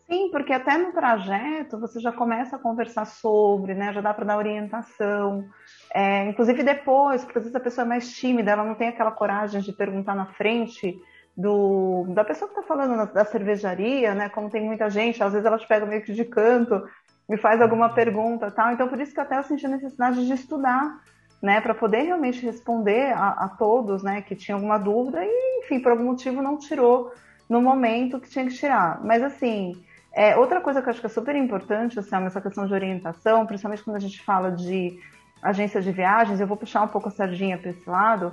[0.09, 3.93] Sim, porque até no trajeto você já começa a conversar sobre, né?
[3.93, 5.45] Já dá para dar orientação.
[5.93, 9.11] É, inclusive depois, porque às vezes a pessoa é mais tímida, ela não tem aquela
[9.11, 10.97] coragem de perguntar na frente
[11.37, 14.29] do, da pessoa que está falando na, da cervejaria, né?
[14.29, 16.89] Como tem muita gente, às vezes ela te pega meio que de canto
[17.29, 18.73] e faz alguma pergunta tal.
[18.73, 21.01] Então, por isso que até eu senti a necessidade de estudar,
[21.43, 21.61] né?
[21.61, 24.23] Para poder realmente responder a, a todos, né?
[24.23, 27.13] Que tinham alguma dúvida e, enfim, por algum motivo não tirou
[27.49, 29.05] no momento que tinha que tirar.
[29.05, 29.75] Mas, assim,
[30.13, 33.45] é, outra coisa que eu acho que é super importante, assim, essa questão de orientação,
[33.45, 34.99] principalmente quando a gente fala de
[35.43, 38.33] agência de viagens, eu vou puxar um pouco a sardinha para esse lado,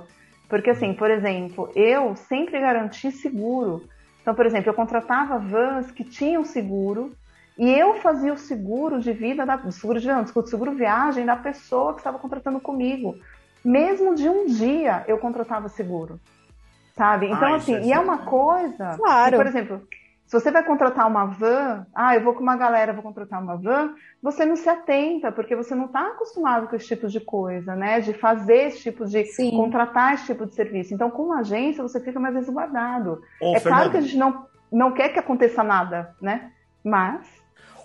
[0.54, 3.82] porque, assim, por exemplo, eu sempre garanti seguro.
[4.22, 7.12] Então, por exemplo, eu contratava vans que tinham seguro
[7.58, 11.92] e eu fazia o seguro de vida, da, seguro de vida, seguro viagem da pessoa
[11.92, 13.16] que estava contratando comigo.
[13.64, 16.20] Mesmo de um dia eu contratava seguro,
[16.96, 17.26] sabe?
[17.26, 18.94] Então, ah, assim, é e é uma coisa.
[18.96, 19.30] Claro.
[19.32, 19.82] Que, por exemplo,
[20.34, 23.94] você vai contratar uma van, ah, eu vou com uma galera, vou contratar uma van,
[24.20, 28.00] você não se atenta, porque você não está acostumado com esse tipo de coisa, né?
[28.00, 29.24] De fazer esse tipo de.
[29.26, 29.52] Sim.
[29.52, 30.92] contratar esse tipo de serviço.
[30.92, 33.22] Então, com uma agência, você fica mais resguardado.
[33.40, 33.68] Ô, é Fernanda.
[33.68, 36.50] claro que a gente não, não quer que aconteça nada, né?
[36.82, 37.26] Mas.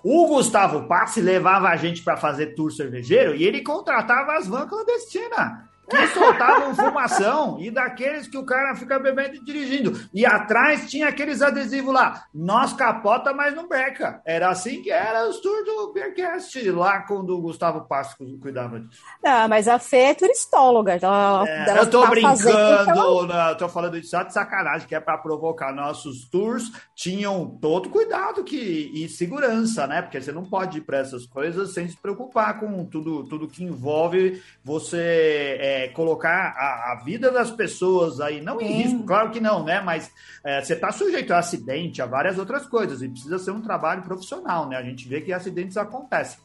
[0.03, 4.67] O Gustavo Passi levava a gente para fazer tour cervejeiro e ele contratava as vans
[4.67, 9.99] clandestinas que soltavam fumação e daqueles que o cara fica bebendo e dirigindo.
[10.13, 14.21] E atrás tinha aqueles adesivos lá, nós capota, mas não breca.
[14.25, 19.01] Era assim que era os tours do Beercast, lá quando o Gustavo Passo cuidava disso.
[19.23, 20.99] Não, mas a Fê é turistóloga.
[21.01, 23.51] Ela, é, ela eu tô tá brincando, ela...
[23.51, 27.89] não, tô falando isso só de sacanagem, que é para provocar nossos tours, tinham todo
[27.89, 30.01] cuidado que, e segurança, né?
[30.01, 33.63] Porque você não pode ir para essas coisas sem se preocupar com tudo, tudo que
[33.63, 35.57] envolve você...
[35.59, 39.63] É, é, colocar a, a, vida das pessoas aí, não em risco, claro que não,
[39.63, 39.81] né?
[39.81, 40.11] Mas
[40.43, 44.01] é, você está sujeito a acidente, a várias outras coisas, e precisa ser um trabalho
[44.01, 44.77] profissional, né?
[44.77, 46.39] A gente vê que acidentes acontecem.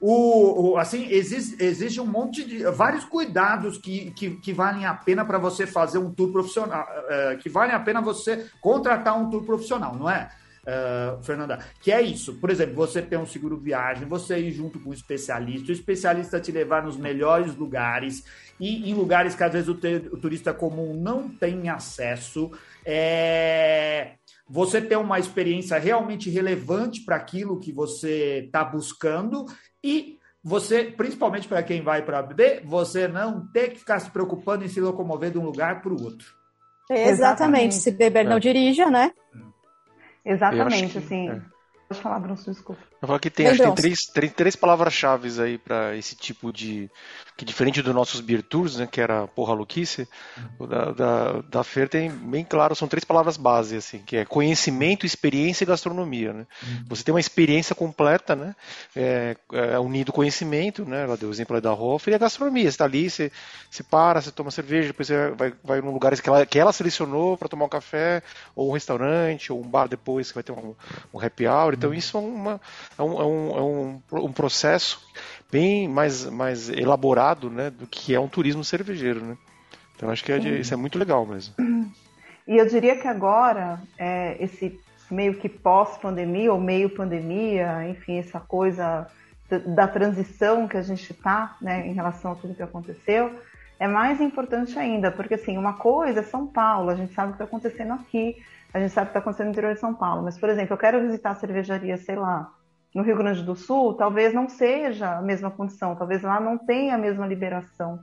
[0.00, 2.64] O, o, assim, existe, existe um monte de.
[2.64, 7.36] vários cuidados que, que, que valem a pena para você fazer um tour profissional, é,
[7.36, 10.30] que valem a pena você contratar um tour profissional, não é?
[10.66, 12.34] uh, Fernanda, que é isso.
[12.34, 16.40] Por exemplo, você tem um seguro viagem, você ir junto com um especialista, o especialista
[16.40, 18.24] te levar nos melhores lugares
[18.58, 22.50] e em lugares que às vezes o, o turista comum não tem acesso.
[22.84, 24.12] É,
[24.48, 29.46] você ter uma experiência realmente relevante para aquilo que você está buscando
[29.82, 34.64] e você, principalmente para quem vai para beber, você não ter que ficar se preocupando
[34.64, 36.32] em se locomover de um lugar para o outro.
[36.88, 37.10] Exatamente.
[37.10, 37.74] Exatamente.
[37.74, 38.40] Se beber não é.
[38.40, 39.12] dirija, né?
[40.24, 41.28] Exatamente, assim.
[41.30, 41.40] É.
[41.88, 42.82] Pode falar, Bruno, desculpa.
[43.00, 46.52] Eu falo que tem, acho que tem três, três, três palavras-chave aí para esse tipo
[46.52, 46.90] de.
[47.36, 48.88] Que diferente dos nossos beer tours, né?
[48.90, 50.08] Que era porra louquice,
[50.58, 55.04] da, da, da Fer tem bem claro, são três palavras base, assim, que é conhecimento,
[55.04, 56.32] experiência e gastronomia.
[56.32, 56.46] Né?
[56.62, 56.84] Uhum.
[56.88, 58.56] Você tem uma experiência completa, né?
[58.94, 61.02] É, é unido conhecimento, né?
[61.02, 62.62] Ela deu o exemplo da Hofer, e a gastronomia.
[62.62, 63.30] Você está ali, você,
[63.70, 66.72] você para, você toma cerveja, depois você vai, vai num lugar que ela, que ela
[66.72, 68.22] selecionou para tomar um café,
[68.54, 70.74] ou um restaurante, ou um bar depois que vai ter um,
[71.12, 71.74] um happy hour.
[71.74, 71.96] Então, uhum.
[71.96, 72.60] isso é uma.
[72.98, 75.04] É um, é um, é um, um processo
[75.50, 79.24] bem mais, mais elaborado né, do que é um turismo cervejeiro.
[79.24, 79.36] Né?
[79.94, 81.54] Então acho que é, isso é muito legal mesmo.
[82.46, 84.78] E eu diria que agora, é, esse
[85.10, 89.06] meio que pós-pandemia ou meio pandemia, enfim, essa coisa
[89.66, 93.32] da transição que a gente está né, em relação a tudo que aconteceu,
[93.78, 97.36] é mais importante ainda, porque assim, uma coisa é São Paulo, a gente sabe o
[97.36, 98.36] que está acontecendo aqui,
[98.72, 100.74] a gente sabe o que está acontecendo no interior de São Paulo, mas, por exemplo,
[100.74, 102.50] eu quero visitar a cervejaria, sei lá,
[102.96, 106.94] no Rio Grande do Sul, talvez não seja a mesma condição, talvez lá não tenha
[106.94, 108.00] a mesma liberação,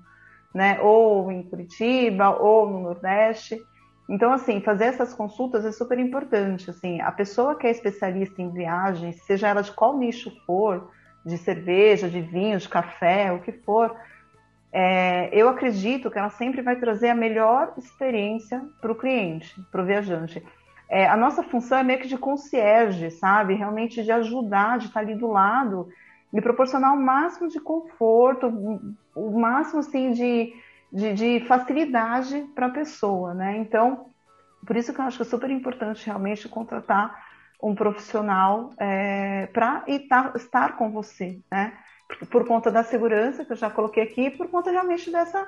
[0.53, 0.79] né?
[0.82, 3.60] Ou em Curitiba, ou no Nordeste.
[4.08, 6.69] Então, assim, fazer essas consultas é super importante.
[6.69, 10.91] Assim, a pessoa que é especialista em viagens, seja ela de qual nicho for,
[11.25, 13.95] de cerveja, de vinho, de café, o que for,
[14.71, 19.82] é, eu acredito que ela sempre vai trazer a melhor experiência para o cliente, para
[19.82, 20.43] o viajante
[20.93, 23.56] é, a nossa função é meio que de concierge, sabe?
[23.56, 25.89] Realmente de ajudar, de estar ali do lado,
[26.32, 28.45] de proporcionar o máximo de conforto,
[29.15, 30.53] o máximo assim de,
[30.91, 33.58] de, de facilidade para a pessoa, né?
[33.58, 34.06] Então,
[34.67, 37.25] por isso que eu acho que é super importante realmente contratar
[37.62, 41.73] um profissional é, para estar com você, né?
[42.08, 45.43] Por, por conta da segurança que eu já coloquei aqui, por conta realmente dessa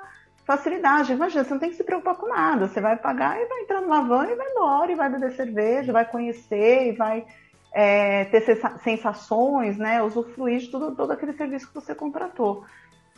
[0.46, 1.12] facilidade.
[1.12, 2.68] Imagina, você não tem que se preocupar com nada.
[2.68, 5.92] Você vai pagar e vai entrar numa van e vai embora, e vai beber cerveja,
[5.92, 7.26] vai conhecer, e vai
[7.74, 8.42] é, ter
[8.84, 10.02] sensações, né?
[10.02, 12.64] Usufruir de tudo, todo aquele serviço que você contratou.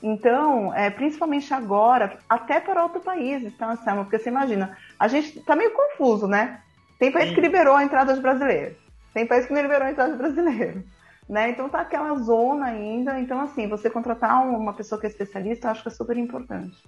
[0.02, 5.56] Então, é, principalmente agora, até para outros países, tá, Porque você imagina, a gente tá
[5.56, 6.62] meio confuso, né?
[7.00, 7.36] Tem país Sim.
[7.36, 8.78] que liberou a entrada de brasileiros.
[9.14, 10.84] Tem país que não liberou a entrada de brasileiro.
[11.30, 11.50] Né?
[11.50, 13.20] Então tá aquela zona ainda.
[13.20, 16.82] Então, assim, você contratar uma pessoa que é especialista, eu acho que é super importante.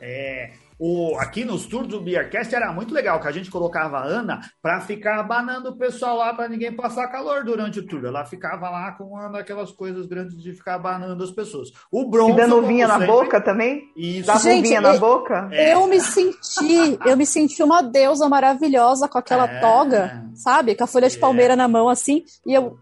[0.00, 4.04] É, o, aqui nos tours do Beercast era muito legal, que a gente colocava a
[4.04, 8.02] Ana para ficar abanando o pessoal lá para ninguém passar calor durante o tour.
[8.02, 11.68] Ela ficava lá com uma daquelas coisas grandes de ficar abanando as pessoas.
[11.92, 12.32] O Bronson.
[12.32, 13.92] E dando vinha na boca também?
[13.94, 14.26] Isso.
[14.26, 15.50] Dava gente, na boca?
[15.52, 15.74] É.
[15.74, 19.60] Eu me senti, eu me senti uma deusa maravilhosa com aquela é.
[19.60, 20.74] toga, sabe?
[20.74, 21.20] Com a folha de é.
[21.20, 22.78] palmeira na mão, assim, e eu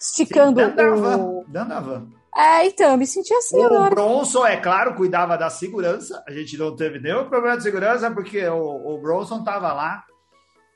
[0.00, 2.10] esticando Sim, dando o.
[2.10, 3.58] A É, então, eu me senti assim.
[3.58, 3.90] O agora.
[3.90, 6.22] Bronson, é claro, cuidava da segurança.
[6.26, 10.04] A gente não teve nenhum problema de segurança, porque o, o Bronson estava lá.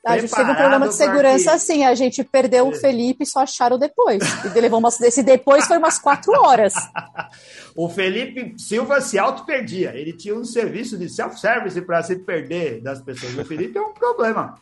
[0.06, 1.56] A gente teve um problema de segurança que...
[1.56, 4.22] assim, a gente perdeu o Felipe e só acharam depois.
[4.54, 6.74] E levou umas, esse depois foi umas quatro horas.
[7.74, 9.96] o Felipe Silva se auto-perdia.
[9.96, 13.38] Ele tinha um serviço de self-service para se perder das pessoas.
[13.38, 14.60] O Felipe é um problema.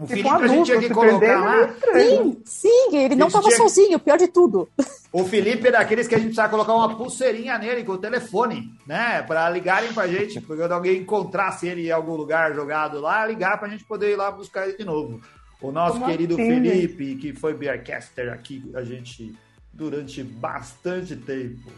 [0.00, 1.74] O Felipe a gente tinha que colocar lá.
[1.92, 3.56] Sim, sim, ele não estava tinha...
[3.58, 4.68] sozinho, pior de tudo.
[5.12, 8.72] O Felipe é daqueles que a gente precisa colocar uma pulseirinha nele com o telefone,
[8.86, 9.20] né?
[9.22, 13.58] Para ligarem pra gente, porque quando alguém encontrasse ele em algum lugar jogado lá, ligar
[13.58, 15.20] pra gente poder ir lá buscar ele de novo.
[15.60, 19.34] O nosso Como querido assim, Felipe, que foi Beercaster aqui, a gente
[19.72, 21.72] durante bastante tempo.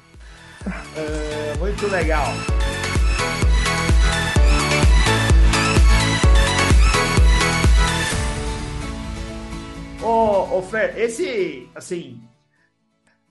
[0.94, 2.26] É, muito legal.
[10.04, 12.20] Ô, ô Fer, esse, assim,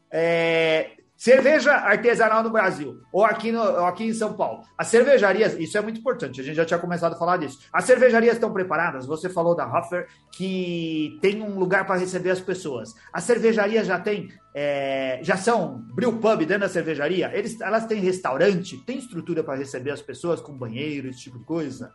[0.10, 4.64] é, cerveja artesanal no Brasil, ou aqui, no, ou aqui em São Paulo.
[4.78, 7.60] As cervejarias, isso é muito importante, a gente já tinha começado a falar disso.
[7.74, 9.06] As cervejarias estão preparadas?
[9.06, 12.96] Você falou da Hoffer, que tem um lugar para receber as pessoas.
[13.12, 17.30] As cervejarias já têm, é, já são brew pub dentro da cervejaria?
[17.38, 18.78] Eles, elas têm restaurante?
[18.78, 21.92] Tem estrutura para receber as pessoas com banheiro, esse tipo de coisa?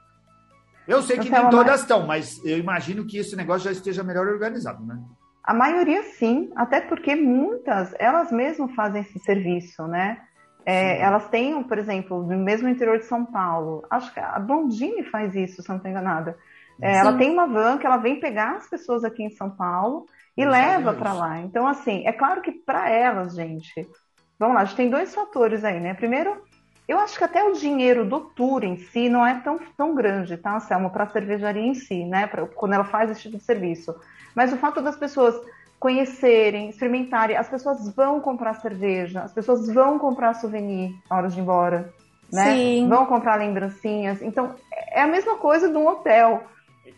[0.87, 4.27] Eu sei que nem todas estão, mas eu imagino que esse negócio já esteja melhor
[4.27, 4.99] organizado, né?
[5.43, 10.19] A maioria sim, até porque muitas, elas mesmas fazem esse serviço, né?
[10.65, 15.05] É, elas têm, por exemplo, no mesmo interior de São Paulo, acho que a Blondine
[15.05, 16.37] faz isso, se não estou enganada.
[16.83, 20.07] É, ela tem uma van que ela vem pegar as pessoas aqui em São Paulo
[20.37, 21.41] e leva para lá.
[21.41, 23.89] Então, assim, é claro que para elas, gente,
[24.39, 25.95] vamos lá, a gente tem dois fatores aí, né?
[25.95, 26.43] Primeiro,
[26.89, 30.37] eu acho que até o dinheiro do tour em si não é tão, tão grande,
[30.37, 32.27] tá, Selma, para a cervejaria em si, né?
[32.27, 33.95] Pra, quando ela faz esse tipo de serviço.
[34.35, 35.35] Mas o fato das pessoas
[35.81, 41.39] conhecerem, experimentarem, as pessoas vão comprar cerveja, as pessoas vão comprar souvenir na hora de
[41.39, 41.93] ir embora,
[42.33, 42.55] né?
[42.55, 42.89] Sim.
[42.89, 44.23] Vão comprar lembrancinhas.
[44.23, 44.55] Então,
[44.91, 46.43] é a mesma coisa de um hotel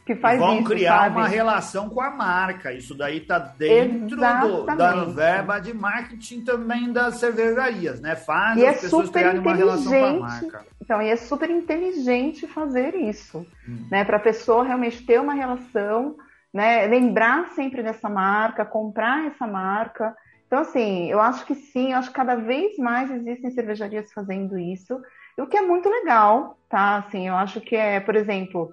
[0.05, 1.17] que faz vão isso, criar sabe?
[1.17, 2.73] uma relação com a marca.
[2.73, 8.17] Isso daí está dentro do, da verba de marketing também das cervejarias, né?
[8.17, 10.67] Faz e as é pessoas criarem uma relação com a marca.
[10.81, 13.87] Então, e é super inteligente fazer isso, hum.
[13.91, 14.05] né?
[14.05, 16.17] Para a pessoa realmente ter uma relação,
[16.53, 16.87] né?
[16.87, 20.17] Lembrar sempre dessa marca, comprar essa marca.
[20.47, 24.59] Então, assim, eu acho que sim, eu acho que cada vez mais existem cervejarias fazendo
[24.59, 24.99] isso,
[25.37, 26.97] o que é muito legal, tá?
[26.97, 28.73] Assim, eu acho que é, por exemplo,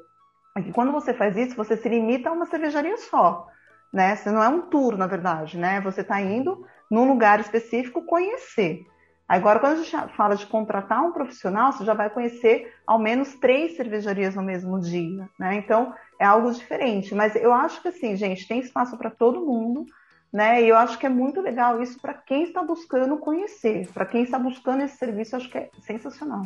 [0.56, 3.48] é quando você faz isso, você se limita a uma cervejaria só,
[3.92, 4.16] né?
[4.16, 5.82] Você não é um tour, na verdade, né?
[5.82, 8.86] Você está indo num lugar específico conhecer.
[9.28, 13.34] Agora, quando a gente fala de contratar um profissional, você já vai conhecer ao menos
[13.36, 15.56] três cervejarias no mesmo dia, né?
[15.56, 17.14] Então, é algo diferente.
[17.14, 19.84] Mas eu acho que, assim, gente, tem espaço para todo mundo,
[20.32, 20.62] né?
[20.62, 23.90] E eu acho que é muito legal isso para quem está buscando conhecer.
[23.92, 26.46] Para quem está buscando esse serviço, acho que é sensacional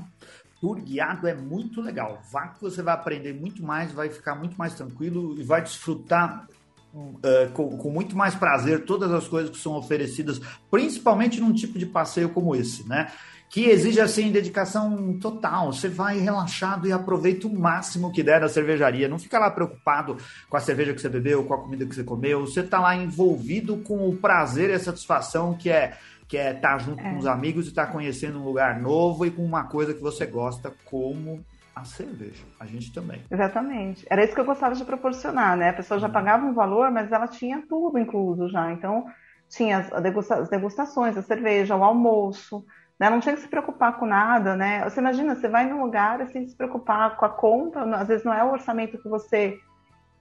[0.60, 2.22] tour guiado é muito legal.
[2.32, 6.48] Vá que você vai aprender muito mais, vai ficar muito mais tranquilo e vai desfrutar
[6.94, 11.78] uh, com, com, muito mais prazer todas as coisas que são oferecidas, principalmente num tipo
[11.80, 13.12] de passeio como esse, né?
[13.50, 15.74] Que exige assim dedicação total.
[15.74, 19.08] Você vai relaxado e aproveita o máximo que der da cervejaria.
[19.08, 20.18] Não fica lá preocupado
[20.48, 22.42] com a cerveja que você bebeu, com a comida que você comeu.
[22.42, 25.98] Você está lá envolvido com o prazer e a satisfação que é
[26.30, 27.10] que é estar tá junto é.
[27.10, 30.00] com os amigos e estar tá conhecendo um lugar novo e com uma coisa que
[30.00, 31.44] você gosta, como
[31.76, 32.46] a cerveja.
[32.60, 33.24] A gente também.
[33.32, 34.06] Exatamente.
[34.08, 35.70] Era isso que eu gostava de proporcionar, né?
[35.70, 36.14] A pessoa já uhum.
[36.14, 38.72] pagava um valor, mas ela tinha tudo incluso já.
[38.72, 39.06] Então,
[39.50, 39.92] tinha as,
[40.32, 42.64] as degustações, a cerveja, o almoço,
[43.00, 43.10] né?
[43.10, 44.84] Não tinha que se preocupar com nada, né?
[44.84, 48.34] Você imagina, você vai num lugar sem se preocupar com a conta, às vezes não
[48.34, 49.58] é o orçamento que você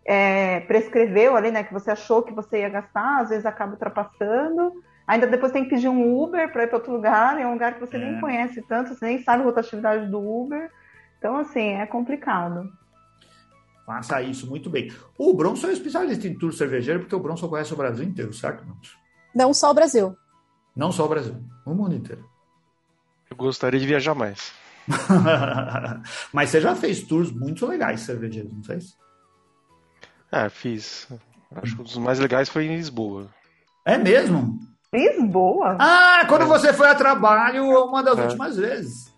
[0.06, 1.64] é, prescreveu ali, né?
[1.64, 4.72] Que você achou que você ia gastar, às vezes acaba ultrapassando.
[5.08, 7.72] Ainda depois tem que pedir um Uber para ir para outro lugar, é um lugar
[7.72, 7.98] que você é.
[7.98, 10.70] nem conhece tanto, você nem sabe a rotatividade do Uber.
[11.18, 12.70] Então, assim, é complicado.
[13.86, 14.92] Faça isso muito bem.
[15.16, 18.62] O Bronson é especialista em tour cervejeiro, porque o Bronson conhece o Brasil inteiro, certo,
[18.62, 18.96] Bronson?
[19.34, 20.14] Não só o Brasil.
[20.76, 22.22] Não só o Brasil, o mundo inteiro.
[23.30, 24.52] Eu gostaria de viajar mais.
[26.32, 28.94] Mas você já fez tours muito legais cervejeiros, não fez?
[30.30, 31.08] Ah, fiz.
[31.56, 33.28] Acho que um dos mais legais foi em Lisboa.
[33.86, 34.67] É mesmo?
[34.94, 35.76] Lisboa?
[35.78, 36.46] Ah, quando é.
[36.46, 38.22] você foi a trabalho, uma das é.
[38.22, 39.14] últimas vezes.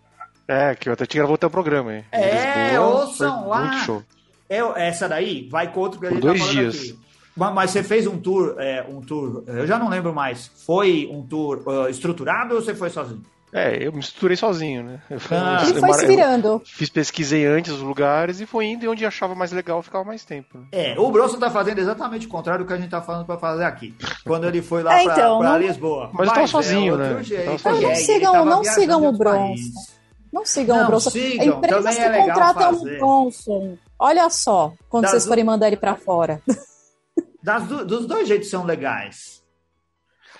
[0.48, 2.04] É, que eu até tinha gravado o programa, hein?
[2.10, 3.60] É, Lisboa, ouçam lá.
[3.66, 4.02] Muito show.
[4.48, 6.74] É, essa daí vai com outro que a gente Por dois tá dias.
[6.76, 6.98] Aqui.
[7.36, 10.50] Mas você fez um tour, é, um tour, eu já não lembro mais.
[10.66, 13.22] Foi um tour uh, estruturado ou você foi sozinho?
[13.52, 15.00] É, eu me estruturei sozinho, né?
[15.10, 15.64] Eu, ah.
[15.66, 16.62] Ele foi se virando.
[16.64, 20.24] Fiz pesquisei antes os lugares e foi indo e onde achava mais legal ficava mais
[20.24, 20.58] tempo.
[20.58, 20.66] Né?
[20.70, 23.38] É, o Bronson tá fazendo exatamente o contrário do que a gente tá falando para
[23.38, 23.94] fazer aqui.
[24.24, 25.58] Quando ele foi lá é, pra, então, pra não...
[25.58, 26.10] Lisboa.
[26.12, 27.22] Mas, Mas eu tava é sozinho, é, né?
[27.24, 27.88] Jeito, sozinho.
[27.88, 29.70] Não sigam, não sigam o Bronson.
[30.32, 31.10] Não sigam não, o Bronson.
[31.10, 33.78] Sigam, Empresas que é contratam o Bronson.
[33.98, 36.40] Olha só, quando das vocês forem mandar ele para fora.
[37.42, 39.39] Das, dos dois jeitos são legais.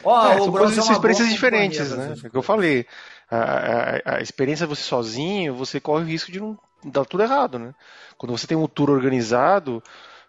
[0.02, 2.14] Oh, é, são coisas, é experiências diferentes, né?
[2.22, 2.86] É o que eu falei.
[3.30, 7.58] A, a, a, experiência você sozinho, você corre o risco de não dar tudo errado,
[7.58, 7.74] né?
[8.16, 9.82] Quando você tem um tour organizado,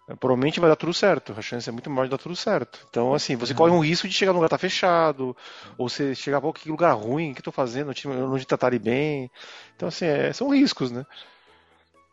[0.08, 1.34] eh, provavelmente vai dar tudo certo.
[1.38, 2.86] A chance é muito maior de dar tudo certo.
[2.90, 3.58] Então, assim, você uhum.
[3.58, 5.36] corre um risco de chegar no lugar que tá fechado,
[5.78, 8.80] ou você chegar, pô, que lugar ruim, o que eu tô fazendo, não te tratarem
[8.80, 9.32] bem.
[9.76, 11.06] Então, assim, é, são riscos, né?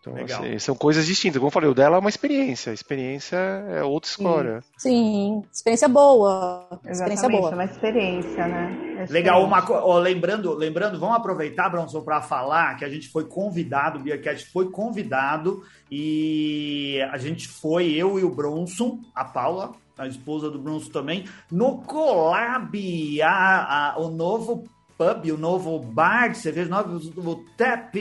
[0.00, 1.38] Então, assim, são coisas distintas.
[1.38, 2.70] Como eu falei, o dela é uma experiência.
[2.70, 4.60] A experiência é outra história.
[4.76, 5.48] Sim, Sim.
[5.52, 6.68] experiência boa.
[6.84, 7.50] Exatamente, experiência boa.
[7.50, 9.06] uma experiência, né?
[9.10, 13.98] Legal, uma, ó, lembrando, lembrando, vamos aproveitar, Bronson, para falar que a gente foi convidado,
[13.98, 20.06] o Beercat foi convidado e a gente foi, eu e o Bronson, a Paula, a
[20.06, 24.64] esposa do Bronson também, no Collab, a, a, o novo
[24.96, 27.94] pub, o novo bar de cerveja, o novo Tap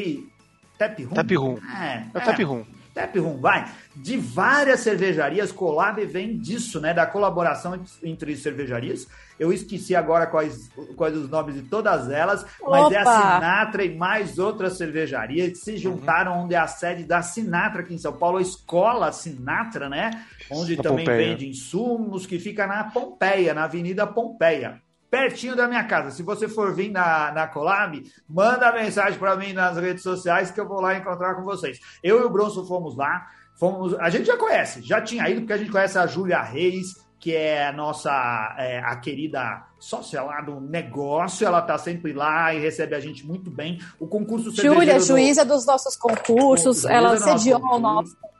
[0.77, 1.13] Tap Room?
[1.13, 1.57] Tap Room.
[1.75, 2.65] É, é, é Tap Room.
[2.97, 3.71] Tap Room, vai.
[3.95, 6.93] De várias cervejarias, Colab vem disso, né?
[6.93, 9.07] Da colaboração entre cervejarias.
[9.39, 12.95] Eu esqueci agora quais, quais os nomes de todas elas, mas Opa.
[12.95, 15.77] é a Sinatra e mais outras cervejarias que se uhum.
[15.77, 16.45] juntaram, uhum.
[16.45, 20.25] onde é a sede da Sinatra aqui em São Paulo, a Escola Sinatra, né?
[20.49, 21.29] Onde na também Pompeia.
[21.29, 26.11] vende insumos, que fica na Pompeia, na Avenida Pompeia pertinho da minha casa.
[26.11, 30.59] Se você for vir na, na Colab, manda mensagem para mim nas redes sociais que
[30.59, 31.79] eu vou lá encontrar com vocês.
[32.03, 33.27] Eu e o Bronson fomos lá.
[33.55, 37.07] Fomos, a gente já conhece, já tinha ido, porque a gente conhece a Júlia Reis,
[37.19, 42.53] que é a nossa é, a querida sócia lá do negócio, ela tá sempre lá
[42.53, 43.79] e recebe a gente muito bem.
[43.99, 45.55] O concurso Júlia, juíza do...
[45.55, 48.36] dos nossos concursos, ela sediou o nosso concurso.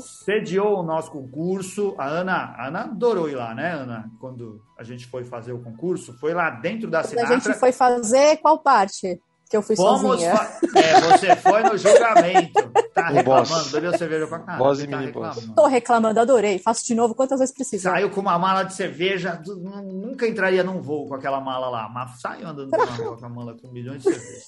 [0.00, 1.94] Sediou o nosso concurso.
[1.96, 4.10] A Ana, a Ana adorou ir lá, né, Ana?
[4.20, 7.32] Quando a gente foi fazer o concurso, foi lá dentro da cidade.
[7.32, 9.20] A gente foi fazer qual parte?
[9.48, 10.36] Que eu fui Fomos sozinha.
[10.36, 10.60] Fa...
[10.78, 12.70] É, você foi no julgamento.
[12.94, 14.64] Tá o reclamando, bebeu cerveja pra caramba.
[14.64, 15.54] Boss e tá mini reclamando.
[15.54, 16.58] Tô reclamando, adorei.
[16.60, 17.90] Faço de novo quantas vezes precisar.
[17.90, 19.42] Saiu com uma mala de cerveja,
[19.84, 23.68] nunca entraria num voo com aquela mala lá, mas saiu andando com a mala com
[23.72, 24.46] milhões de cervejas.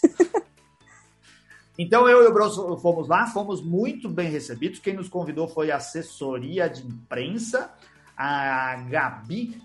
[1.78, 4.78] Então eu e o Bronson fomos lá, fomos muito bem recebidos.
[4.78, 7.72] Quem nos convidou foi a assessoria de imprensa,
[8.16, 9.60] a Gabi.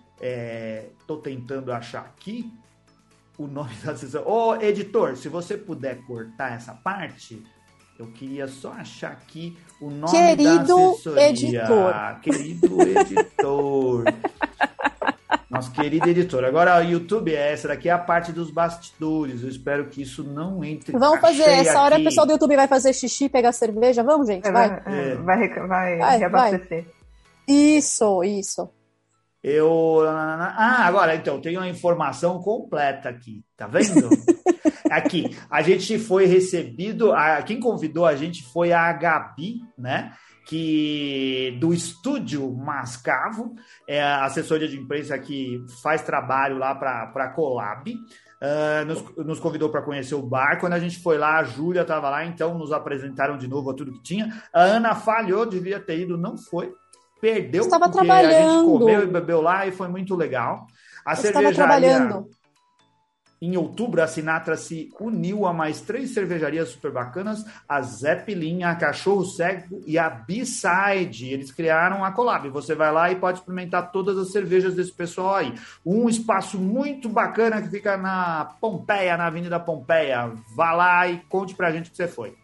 [0.99, 2.51] Estou é, tentando achar aqui
[3.37, 4.27] o nome da assessoria.
[4.27, 7.43] Ô, editor, se você puder cortar essa parte,
[7.99, 11.29] eu queria só achar aqui o nome Querido da assessoria.
[11.29, 12.19] Editor.
[12.21, 14.03] Querido editor.
[15.57, 16.45] Nosso querido editor.
[16.45, 19.41] Agora, o YouTube é essa daqui é a parte dos bastidores.
[19.41, 20.95] Eu espero que isso não entre.
[20.95, 21.49] Vamos fazer.
[21.49, 24.03] Essa hora o pessoal do YouTube vai fazer xixi, pegar cerveja.
[24.03, 24.47] Vamos, gente.
[24.47, 24.83] É, vai.
[24.85, 25.15] É.
[25.15, 26.83] Vai, vai, vai reabastecer.
[26.83, 26.93] Vai.
[27.47, 28.69] Isso, isso.
[29.43, 30.01] Eu.
[30.07, 33.43] Ah, agora, então, tem uma informação completa aqui.
[33.57, 34.09] Tá vendo?
[34.91, 37.13] aqui, a gente foi recebido.
[37.13, 40.13] A, quem convidou a gente foi a Gabi, né?
[40.47, 43.53] Que do estúdio Mascavo,
[43.87, 47.93] é a assessoria de imprensa que faz trabalho lá para a Colab.
[48.39, 50.59] Uh, nos, nos, convidou para conhecer o bar.
[50.59, 53.73] Quando a gente foi lá, a Júlia estava lá, então nos apresentaram de novo a
[53.73, 54.31] tudo que tinha.
[54.53, 56.71] A Ana falhou, devia ter ido, não foi.
[57.19, 58.35] Perdeu, Estava trabalhando.
[58.35, 60.67] a gente comeu e bebeu lá e foi muito legal.
[61.03, 62.23] A Eu cervejaria.
[63.39, 68.75] Em outubro, a Sinatra se uniu a mais três cervejarias super bacanas, a Zeppelin, a
[68.75, 71.29] Cachorro Cego e a B-Side.
[71.29, 72.49] Eles criaram a Collab.
[72.49, 75.53] Você vai lá e pode experimentar todas as cervejas desse pessoal aí.
[75.85, 80.31] Um espaço muito bacana que fica na Pompeia, na Avenida Pompeia.
[80.55, 82.35] Vá lá e conte pra gente que você foi.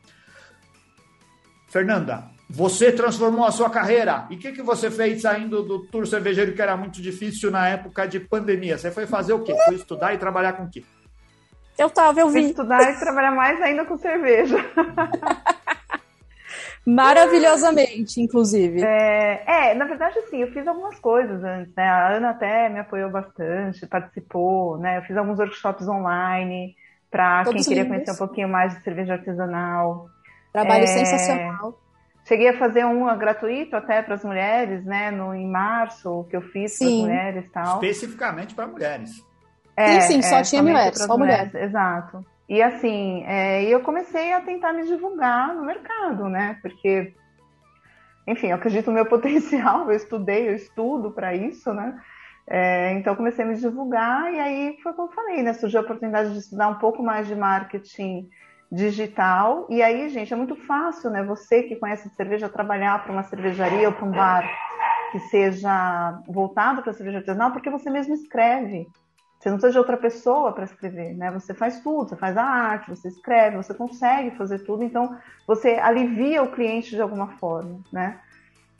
[1.68, 4.28] Fernanda, você transformou a sua carreira.
[4.30, 7.68] E o que, que você fez saindo do tour cervejeiro que era muito difícil na
[7.68, 8.78] época de pandemia?
[8.78, 9.56] Você foi fazer o quê?
[9.66, 10.84] Foi estudar e trabalhar com o quê?
[11.76, 12.52] Eu tava, eu vi.
[12.52, 14.58] Estudar e trabalhar mais ainda com cerveja.
[16.86, 18.84] Maravilhosamente, inclusive.
[18.84, 21.88] É, é, na verdade, assim, eu fiz algumas coisas antes, né?
[21.88, 25.00] A Ana até me apoiou bastante, participou, né?
[25.00, 26.76] Eu fiz alguns workshops online
[27.10, 30.08] para quem queria conhecer um pouquinho mais de cerveja artesanal.
[30.52, 30.88] Trabalho é...
[30.88, 31.83] sensacional.
[32.26, 35.12] Cheguei a fazer um gratuito até para as mulheres, né?
[35.12, 37.74] No, em março, que eu fiz para as mulheres tal.
[37.76, 39.12] Especificamente para mulheres.
[39.76, 41.52] É, sim, sim, só é, tinha mulheres, só mulheres.
[41.52, 41.70] mulheres.
[41.70, 42.26] Exato.
[42.48, 46.58] E assim, é, eu comecei a tentar me divulgar no mercado, né?
[46.62, 47.14] Porque,
[48.28, 52.00] enfim, eu acredito no meu potencial, eu estudei, eu estudo para isso, né?
[52.46, 55.54] É, então comecei a me divulgar e aí foi como eu falei, né?
[55.54, 58.30] Surgiu a oportunidade de estudar um pouco mais de marketing
[58.74, 59.68] digital.
[59.70, 61.24] E aí, gente, é muito fácil, né?
[61.24, 64.44] Você que conhece de cerveja trabalhar para uma cervejaria ou para um bar
[65.12, 68.88] que seja voltado para a cerveja artesanal, porque você mesmo escreve.
[69.40, 71.30] Você não precisa de outra pessoa para escrever, né?
[71.32, 75.16] Você faz tudo, você faz a arte, você escreve, você consegue fazer tudo, então
[75.46, 78.20] você alivia o cliente de alguma forma, né?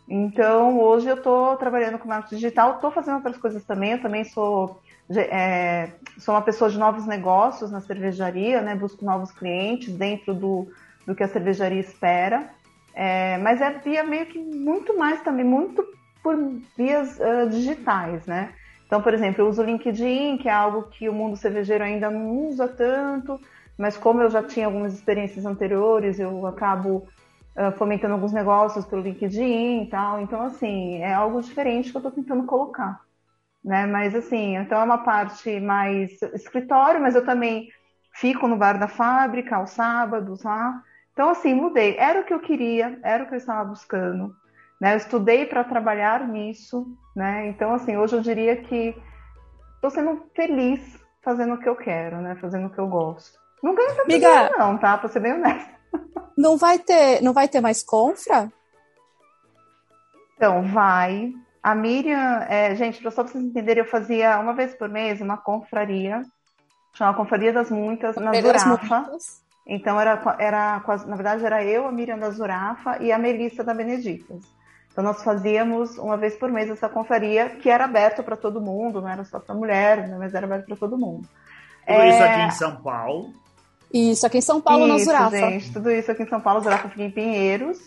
[0.08, 4.24] Então, hoje eu estou trabalhando com marketing digital, estou fazendo outras coisas também, eu também
[4.24, 8.76] sou é, sou uma pessoa de novos negócios na cervejaria, né?
[8.76, 10.68] Busco novos clientes dentro do,
[11.06, 12.50] do que a cervejaria espera.
[12.94, 15.84] É, mas é via meio que muito mais também, muito
[16.22, 16.38] por
[16.78, 18.54] vias uh, digitais, né?
[18.86, 22.10] Então, por exemplo, eu uso o LinkedIn, que é algo que o mundo cervejeiro ainda
[22.12, 23.40] não usa tanto,
[23.78, 27.08] mas como eu já tinha algumas experiências anteriores, eu acabo
[27.78, 30.22] fomentando alguns negócios pelo LinkedIn e tal.
[30.22, 33.02] Então, assim, é algo diferente que eu estou tentando colocar
[33.64, 33.86] né?
[33.86, 37.70] Mas assim, então é uma parte mais escritório, mas eu também
[38.14, 40.82] fico no bar da fábrica aos sábados lá.
[41.14, 41.96] Então assim, mudei.
[41.98, 44.36] Era o que eu queria, era o que eu estava buscando,
[44.82, 44.94] né?
[44.94, 46.86] Eu estudei para trabalhar nisso,
[47.16, 47.48] né?
[47.48, 48.96] Então assim, hoje eu diria que
[49.76, 52.36] estou sendo feliz fazendo o que eu quero, né?
[52.36, 53.40] Fazendo o que eu gosto.
[53.62, 54.98] Não ganho dinheiro não, tá?
[54.98, 55.72] Para ser bem honesta.
[56.38, 58.52] Não vai ter, não vai ter mais confra?
[60.36, 61.32] Então, vai,
[61.64, 65.38] a Miriam, é, gente, só para vocês entenderem, eu fazia uma vez por mês uma
[65.38, 66.22] confraria,
[66.94, 69.10] chamava Confraria das Muitas, na Zurafa.
[69.66, 73.74] Então, era, era, na verdade, era eu, a Miriam da Zurafa e a Melissa da
[73.74, 74.44] Beneditas.
[74.92, 79.02] Então, nós fazíamos uma vez por mês essa confraria, que era aberta para todo mundo,
[79.02, 81.26] não era só para mulher, né, mas era aberta para todo mundo.
[81.88, 82.10] Tudo é...
[82.10, 83.34] isso aqui em São Paulo.
[83.94, 85.38] Isso, aqui em São Paulo, isso, na Zurafa.
[85.38, 87.80] gente, tudo isso aqui em São Paulo, Zurafa fica em Pinheiros.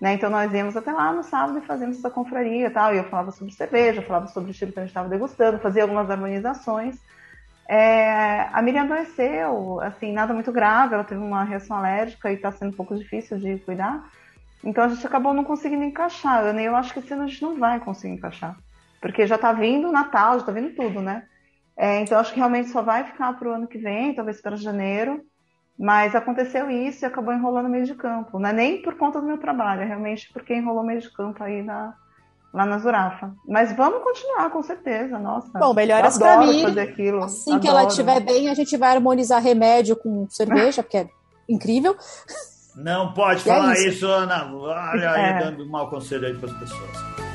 [0.00, 0.14] Né?
[0.14, 2.94] Então nós íamos até lá no sábado e fazíamos essa confraria e tal.
[2.94, 5.82] E eu falava sobre cerveja, falava sobre o estilo que a gente estava degustando, fazia
[5.82, 6.96] algumas harmonizações.
[7.68, 12.50] É, a Miriam adoeceu, assim, nada muito grave, ela teve uma reação alérgica e está
[12.50, 14.08] sendo um pouco difícil de cuidar.
[14.64, 16.44] Então a gente acabou não conseguindo encaixar.
[16.44, 18.56] Eu, eu acho que esse ano a gente não vai conseguir encaixar.
[19.00, 21.24] Porque já está vindo o Natal, já está vindo tudo, né?
[21.76, 24.56] É, então acho que realmente só vai ficar para o ano que vem, talvez para
[24.56, 25.24] janeiro.
[25.80, 28.38] Mas aconteceu isso e acabou enrolando o meio de campo.
[28.38, 31.10] Não é nem por conta do meu trabalho, é realmente porque enrolou o meio de
[31.10, 31.94] campo aí na,
[32.52, 33.32] lá na Zurafa.
[33.48, 35.18] Mas vamos continuar, com certeza.
[35.18, 35.58] Nossa.
[35.58, 36.64] Bom, melhoras para mim.
[36.64, 37.24] Fazer aquilo.
[37.24, 37.62] Assim adoro.
[37.62, 41.08] que ela estiver bem, a gente vai harmonizar remédio com cerveja, porque é
[41.48, 41.96] incrível.
[42.76, 43.88] Não pode e é falar é isso.
[43.88, 44.06] isso.
[44.06, 44.54] Ana.
[44.54, 45.38] Olha aí, é.
[45.38, 47.29] dando mau conselho aí para as pessoas.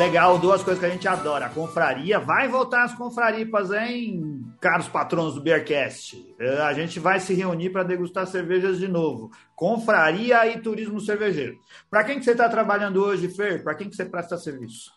[0.00, 1.44] Legal, duas coisas que a gente adora.
[1.44, 6.16] A confraria, vai voltar as confraripas, hein, caros patronos do Beercast?
[6.38, 9.30] É, a gente vai se reunir para degustar cervejas de novo.
[9.54, 11.58] Confraria e turismo cervejeiro.
[11.90, 13.62] Para quem que você está trabalhando hoje, Fer?
[13.62, 14.90] Para quem que você presta serviço?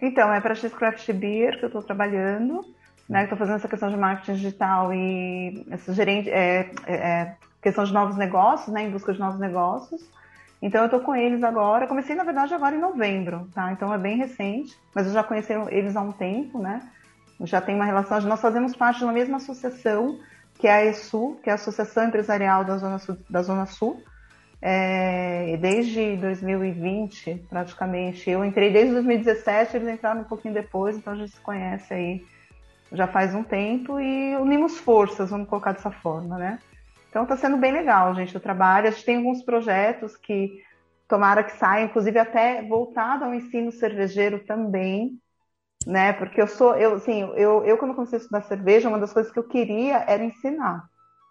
[0.00, 2.64] Então, é para a Craft Beer que eu estou trabalhando,
[3.06, 3.24] né?
[3.24, 7.92] Estou fazendo essa questão de marketing digital e essa gerente, é, é, é, questão de
[7.92, 8.84] novos negócios, né?
[8.84, 10.00] Em busca de novos negócios.
[10.60, 11.86] Então eu estou com eles agora.
[11.86, 13.72] Comecei, na verdade, agora em novembro, tá?
[13.72, 16.80] Então é bem recente, mas eu já conheci eles há um tempo, né?
[17.42, 18.20] Já tem uma relação.
[18.22, 20.18] Nós fazemos parte de uma mesma associação,
[20.58, 23.16] que é a ESU, que é a Associação Empresarial da Zona Sul.
[23.30, 24.02] Da Zona Sul.
[24.60, 28.28] É, desde 2020, praticamente.
[28.28, 32.24] Eu entrei desde 2017, eles entraram um pouquinho depois, então a gente se conhece aí
[32.92, 36.58] já faz um tempo e unimos forças, vamos colocar dessa forma, né?
[37.08, 38.88] Então está sendo bem legal, gente, o trabalho.
[38.88, 40.62] A gente tem alguns projetos que
[41.08, 45.18] tomara que saiam, inclusive até voltado ao ensino cervejeiro também,
[45.86, 46.12] né?
[46.12, 49.32] Porque eu sou, eu, assim, eu, eu quando comecei a estudar cerveja, uma das coisas
[49.32, 50.84] que eu queria era ensinar.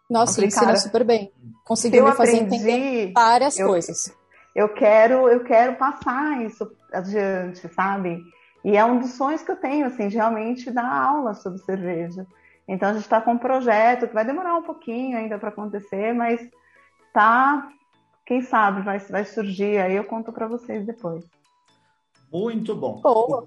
[0.10, 1.32] Nossa, falei, ensina super bem.
[1.64, 4.12] Conseguiu me fazer aprendi, entender várias eu, coisas.
[4.56, 8.24] Eu quero, eu quero passar isso adiante, sabe?
[8.64, 12.26] E é um dos sonhos que eu tenho, assim, de realmente dar aula sobre cerveja.
[12.68, 16.14] Então a gente está com um projeto que vai demorar um pouquinho ainda para acontecer,
[16.14, 16.42] mas
[17.14, 17.70] tá,
[18.26, 21.24] quem sabe vai, vai surgir aí, eu conto para vocês depois.
[22.32, 23.00] Muito bom.
[23.02, 23.46] Boa.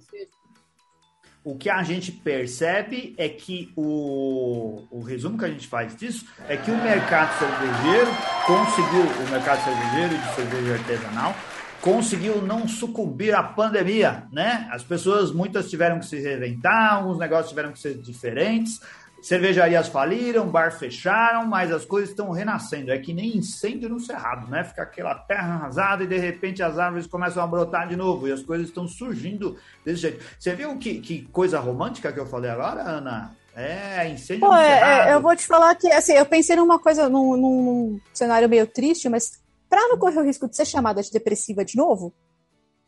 [1.45, 5.95] O, o que a gente percebe é que o, o resumo que a gente faz
[5.97, 8.11] disso é que o mercado cervejeiro
[8.47, 11.35] conseguiu, o mercado cervejeiro de cerveja artesanal,
[11.81, 14.69] conseguiu não sucumbir à pandemia, né?
[14.71, 18.81] As pessoas, muitas tiveram que se reinventar, alguns negócios tiveram que ser diferentes,
[19.23, 22.91] Cervejarias faliram, bar fecharam, mas as coisas estão renascendo.
[22.91, 24.65] É que nem incêndio no cerrado, né?
[24.65, 28.33] Fica aquela terra arrasada e de repente as árvores começam a brotar de novo e
[28.33, 30.25] as coisas estão surgindo desse jeito.
[30.39, 33.37] Você viu que, que coisa romântica que eu falei agora, Ana?
[33.55, 35.09] É, incêndio Pô, no é, cerrado.
[35.09, 38.67] É, eu vou te falar que, assim, eu pensei numa coisa, num, num cenário meio
[38.67, 42.15] triste, mas para não correr o risco de ser chamada de depressiva de novo,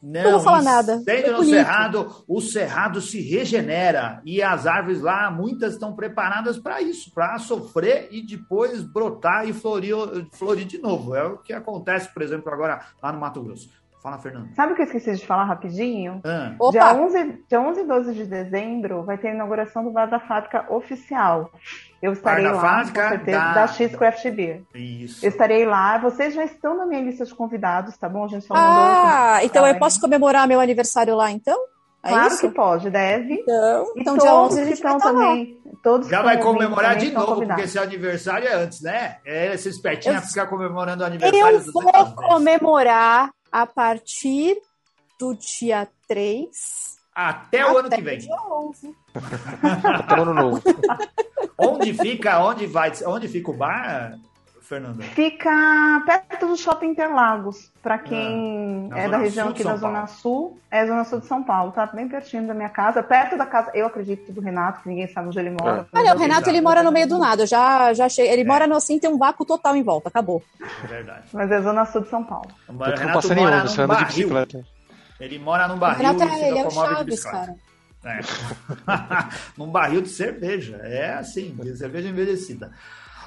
[0.03, 1.01] não, não vou falar nada.
[1.05, 6.59] Dentro é no cerrado, o cerrado se regenera e as árvores lá, muitas estão preparadas
[6.59, 9.95] para isso, para sofrer e depois brotar e florir,
[10.33, 11.15] florir de novo.
[11.15, 13.71] É o que acontece, por exemplo, agora lá no Mato Grosso.
[14.03, 14.53] Fala, Fernando.
[14.57, 16.21] Sabe o que eu esqueci de falar rapidinho?
[16.25, 16.57] Ah.
[16.73, 20.19] Dia, 11, dia 11 e 12 de dezembro vai ter a inauguração do bar da
[20.19, 21.53] fábrica oficial.
[22.03, 24.63] Eu estarei lá, fábrica com certeza, da, da X Craft Beer.
[24.75, 25.25] Isso.
[25.25, 25.99] Eu estarei lá.
[25.99, 28.25] Vocês já estão na minha lista de convidados, tá bom?
[28.25, 31.57] A gente só Ah, então eu posso comemorar meu aniversário lá, então?
[32.03, 32.41] É claro isso?
[32.41, 33.35] que pode, deve.
[33.35, 35.61] Então, e então dia 11 a gente estão também.
[35.81, 39.19] Todos Já vai comemorar de novo, porque seu aniversário é antes, né?
[39.25, 40.29] É, esses petinhos eu...
[40.29, 41.57] ficar comemorando o aniversário.
[41.57, 44.57] Eu vou comemorar a partir
[45.21, 48.19] do dia 3 até, até o ano que vem.
[48.19, 48.97] Dia 11.
[49.85, 50.63] até o ano novo.
[51.59, 54.19] onde fica, onde vai, onde fica o bar,
[54.73, 55.03] Fernanda?
[55.03, 60.59] Fica perto do Shopping Interlagos, para quem ah, é da região aqui da Zona Sul,
[60.71, 63.71] é Zona Sul de São Paulo, tá bem pertinho da minha casa, perto da casa,
[63.75, 65.87] eu acredito do Renato, que ninguém sabe onde ele mora.
[65.93, 65.99] É.
[65.99, 68.45] Olha, o Renato ele mora no meio do nada, eu já já achei, ele é.
[68.47, 70.43] mora no assim, tem um vácuo total em volta, acabou.
[70.85, 71.25] É verdade.
[71.35, 72.49] Mas é Zona Sul de São Paulo.
[72.97, 74.07] Renato mora num barril.
[74.07, 74.65] De bicicleta.
[75.21, 77.55] Ele mora num barril Renato, é, ele é o Chaves, cara.
[78.05, 78.21] É.
[79.57, 80.81] num barril de cerveja.
[80.83, 82.73] É assim, de cerveja envelhecida.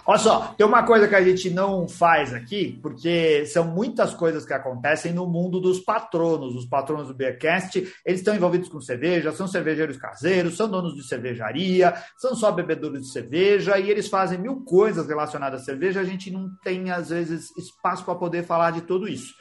[0.08, 4.46] Olha só, tem uma coisa que a gente não faz aqui, porque são muitas coisas
[4.46, 6.56] que acontecem no mundo dos patronos.
[6.56, 11.08] Os patronos do Beercast, eles estão envolvidos com cerveja, são cervejeiros caseiros, são donos de
[11.08, 16.02] cervejaria, são só bebedores de cerveja e eles fazem mil coisas relacionadas à cerveja.
[16.02, 19.34] A gente não tem, às vezes, espaço para poder falar de tudo isso.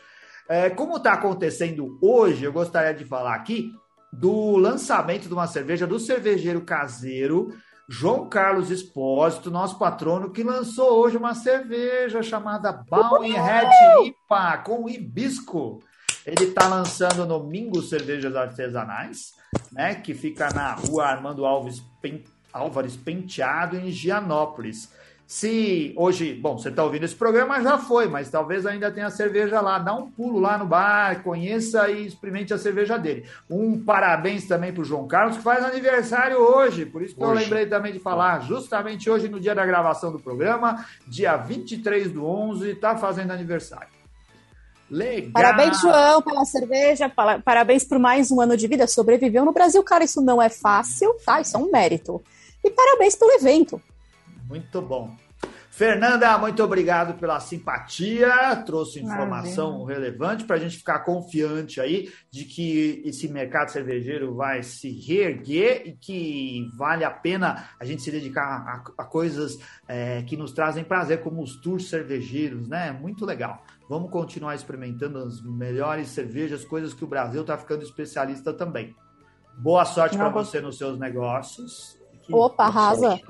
[0.48, 3.70] É, como está acontecendo hoje, eu gostaria de falar aqui
[4.10, 7.52] do lançamento de uma cerveja do cervejeiro caseiro
[7.88, 13.68] João Carlos Espósito, nosso patrono, que lançou hoje uma cerveja chamada Bowen Red
[14.06, 15.82] IPA com hibisco.
[16.24, 19.32] Ele está lançando no Mingo Cervejas Artesanais,
[19.70, 21.82] né, que fica na rua Armando Alves
[22.52, 24.90] Álvares Penteado, em Gianópolis.
[25.26, 29.60] Se hoje, bom, você está ouvindo esse programa, já foi, mas talvez ainda tenha cerveja
[29.60, 29.78] lá.
[29.78, 33.24] Dá um pulo lá no bar, conheça e experimente a cerveja dele.
[33.48, 36.84] Um parabéns também para o João Carlos, que faz aniversário hoje.
[36.84, 37.32] Por isso que hoje.
[37.32, 42.12] eu lembrei também de falar, justamente hoje, no dia da gravação do programa, dia 23
[42.12, 43.88] do 11, está fazendo aniversário.
[44.90, 45.32] Legal.
[45.32, 47.10] Parabéns, João, pela cerveja.
[47.42, 48.86] Parabéns por mais um ano de vida.
[48.86, 50.04] Sobreviveu no Brasil, cara.
[50.04, 51.40] Isso não é fácil, tá?
[51.40, 52.22] Isso é um mérito.
[52.62, 53.80] E parabéns pelo evento.
[54.46, 55.16] Muito bom.
[55.70, 62.44] Fernanda, muito obrigado pela simpatia, trouxe informação relevante para a gente ficar confiante aí de
[62.44, 68.12] que esse mercado cervejeiro vai se reerguer e que vale a pena a gente se
[68.12, 72.92] dedicar a, a coisas é, que nos trazem prazer, como os tours cervejeiros, né?
[72.92, 73.60] Muito legal.
[73.88, 78.94] Vamos continuar experimentando as melhores cervejas, coisas que o Brasil está ficando especialista também.
[79.58, 83.20] Boa sorte para você nos seus negócios Opa, arrasa.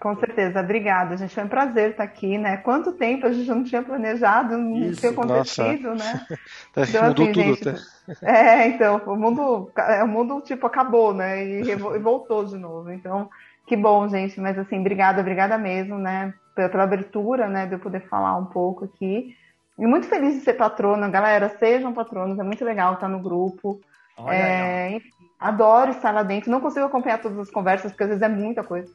[0.00, 1.34] Com certeza, obrigada, gente.
[1.34, 2.58] Foi um prazer estar aqui, né?
[2.58, 6.04] Quanto tempo a gente não tinha planejado, não Isso, tinha acontecido, Nossa.
[6.04, 6.26] né?
[6.72, 7.86] Tá, então, Mudou assim, tudo, gente,
[8.22, 11.44] É, então, o mundo, é, o mundo tipo acabou, né?
[11.44, 12.90] E, e voltou de novo.
[12.92, 13.28] Então,
[13.66, 14.40] que bom, gente.
[14.40, 16.32] Mas assim, obrigada, obrigada mesmo, né?
[16.54, 17.66] Pela, pela abertura, né?
[17.66, 19.36] De eu poder falar um pouco aqui.
[19.78, 21.08] E muito feliz de ser patrona.
[21.08, 23.80] Galera, sejam patronos, é muito legal estar no grupo.
[24.16, 26.50] Olha é, enfim, Adoro estar lá dentro.
[26.50, 28.92] Não consigo acompanhar todas as conversas, porque às vezes é muita coisa.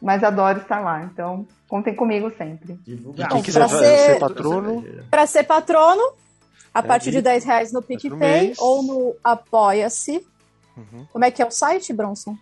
[0.00, 1.02] Mas adoro estar lá.
[1.02, 2.74] Então, contem comigo sempre.
[2.86, 3.28] Divulgar.
[3.28, 4.84] Quem quiser ser, ser patrono.
[5.10, 6.02] Para ser patrono,
[6.72, 10.26] a é partir de 10 reais no PicPay ou no Apoia-se.
[10.76, 11.06] Uhum.
[11.12, 12.36] Como é que é o site, Bronson?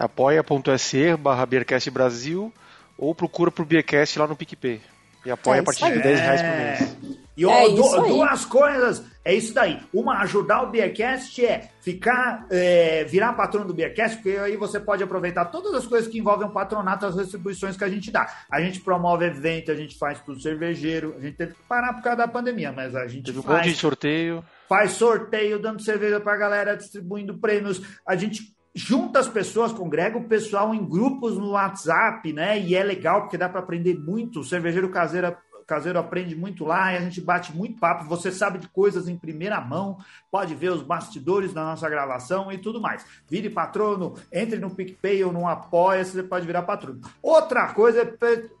[0.00, 2.50] apoia.se barra Beercast Brasil
[2.96, 4.80] ou procura por Beercast lá no PicPay.
[5.24, 7.18] E apoia é a partir de 10 reais por mês.
[7.36, 9.80] E é do, duas coisas, é isso daí.
[9.92, 15.02] Uma, ajudar o Beercast é ficar, é, virar patrono do Beercast, porque aí você pode
[15.02, 18.26] aproveitar todas as coisas que envolvem o patronato, as restribuições que a gente dá.
[18.50, 22.02] A gente promove evento, a gente faz tudo cervejeiro, a gente teve que parar por
[22.02, 23.48] causa da pandemia, mas a gente teve faz.
[23.48, 24.44] um monte de sorteio.
[24.68, 27.82] Faz sorteio, dando cerveja pra galera, distribuindo prêmios.
[28.06, 32.58] A gente junta as pessoas, congrega o pessoal em grupos no WhatsApp, né?
[32.58, 34.40] E é legal porque dá para aprender muito.
[34.40, 35.26] O cervejeiro caseiro
[35.70, 38.04] Caseiro aprende muito lá e a gente bate muito papo.
[38.06, 39.98] Você sabe de coisas em primeira mão,
[40.30, 43.04] pode ver os bastidores da nossa gravação e tudo mais.
[43.28, 47.00] Vire patrono, entre no PicPay ou no Apoia, você pode virar patrono.
[47.22, 48.04] Outra coisa é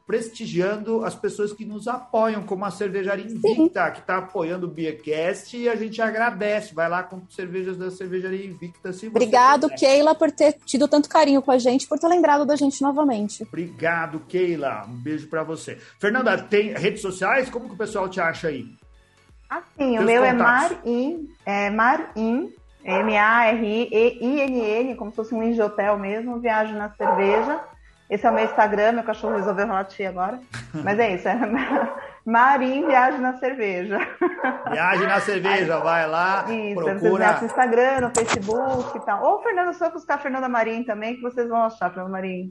[0.06, 3.92] prestigiando as pessoas que nos apoiam, como a Cervejaria Invicta, Sim.
[3.92, 6.74] que está apoiando o Beercast e a gente agradece.
[6.74, 8.92] Vai lá com cervejas da Cervejaria Invicta.
[8.92, 9.86] Se Obrigado, quiser.
[9.86, 13.44] Keila, por ter tido tanto carinho com a gente, por ter lembrado da gente novamente.
[13.44, 14.84] Obrigado, Keila.
[14.88, 15.78] Um beijo para você.
[16.00, 17.48] Fernanda, tem redes sociais?
[17.48, 18.79] Como que o pessoal te acha aí?
[19.50, 20.70] Assim, o meu é contatos.
[20.70, 27.60] é Marin, é Marin, M-A-R-I-N-N, como se fosse um de hotel mesmo, viajo na cerveja.
[28.08, 30.40] Esse é o meu Instagram, meu cachorro resolveu latir agora.
[30.84, 31.36] Mas é isso, é
[32.24, 33.98] Marim Viagem na Cerveja.
[34.70, 37.40] Viagem na Cerveja, Aí, vai lá, isso, procura...
[37.40, 39.24] no Instagram, no Facebook e tal.
[39.24, 42.50] Ou Fernanda, só buscar Fernanda Marim também, que vocês vão achar Fernanda Marim.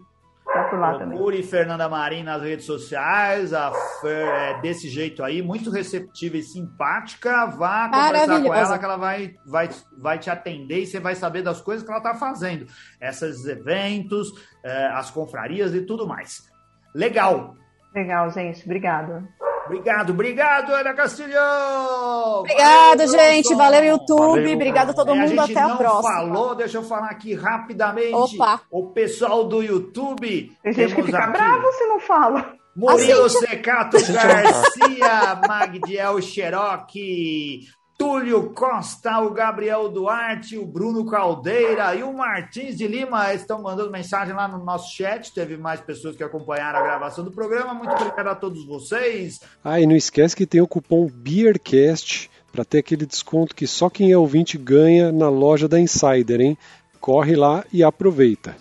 [0.54, 1.44] Tá por lá Procure também.
[1.44, 3.72] Fernanda Marim nas redes sociais, a
[4.02, 7.46] Fer é desse jeito aí, muito receptiva e simpática.
[7.46, 11.44] Vá conversar com ela que ela vai, vai, vai te atender e você vai saber
[11.44, 12.66] das coisas que ela está fazendo.
[13.00, 14.32] Esses eventos,
[14.64, 16.50] é, as confrarias e tudo mais.
[16.96, 17.56] Legal!
[17.94, 18.64] Legal, gente.
[18.66, 19.28] Obrigada.
[19.70, 22.40] Obrigado, obrigado, Ana Castilhão!
[22.40, 23.54] Obrigado, valeu, gente.
[23.54, 24.40] Valeu, YouTube.
[24.40, 25.40] Valeu, obrigado a todo é, mundo.
[25.40, 26.14] A Até a próxima.
[26.16, 28.16] falou, deixa eu falar aqui rapidamente.
[28.16, 28.62] Opa.
[28.72, 30.52] O pessoal do YouTube.
[30.64, 31.32] Tem gente que fica aqui.
[31.34, 32.54] bravo se não fala.
[32.76, 37.68] Murilo assim, Secato Garcia, Magdiel Cherokee,
[38.00, 43.92] Túlio Costa, o Gabriel Duarte, o Bruno Caldeira e o Martins de Lima estão mandando
[43.92, 45.34] mensagem lá no nosso chat.
[45.34, 47.74] Teve mais pessoas que acompanharam a gravação do programa.
[47.74, 49.42] Muito obrigado a todos vocês.
[49.62, 53.90] Ah, e não esquece que tem o cupom BeerCast para ter aquele desconto que só
[53.90, 56.58] quem é ouvinte ganha na loja da Insider, hein?
[57.02, 58.56] Corre lá e aproveita.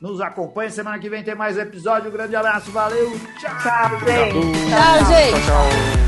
[0.00, 2.08] Nos acompanhe, semana que vem tem mais episódio.
[2.08, 3.54] Um grande abraço, valeu, tchau!
[3.62, 4.70] Tchau, gente!
[4.70, 5.30] Tchau, gente!
[5.32, 6.05] Tchau, tchau.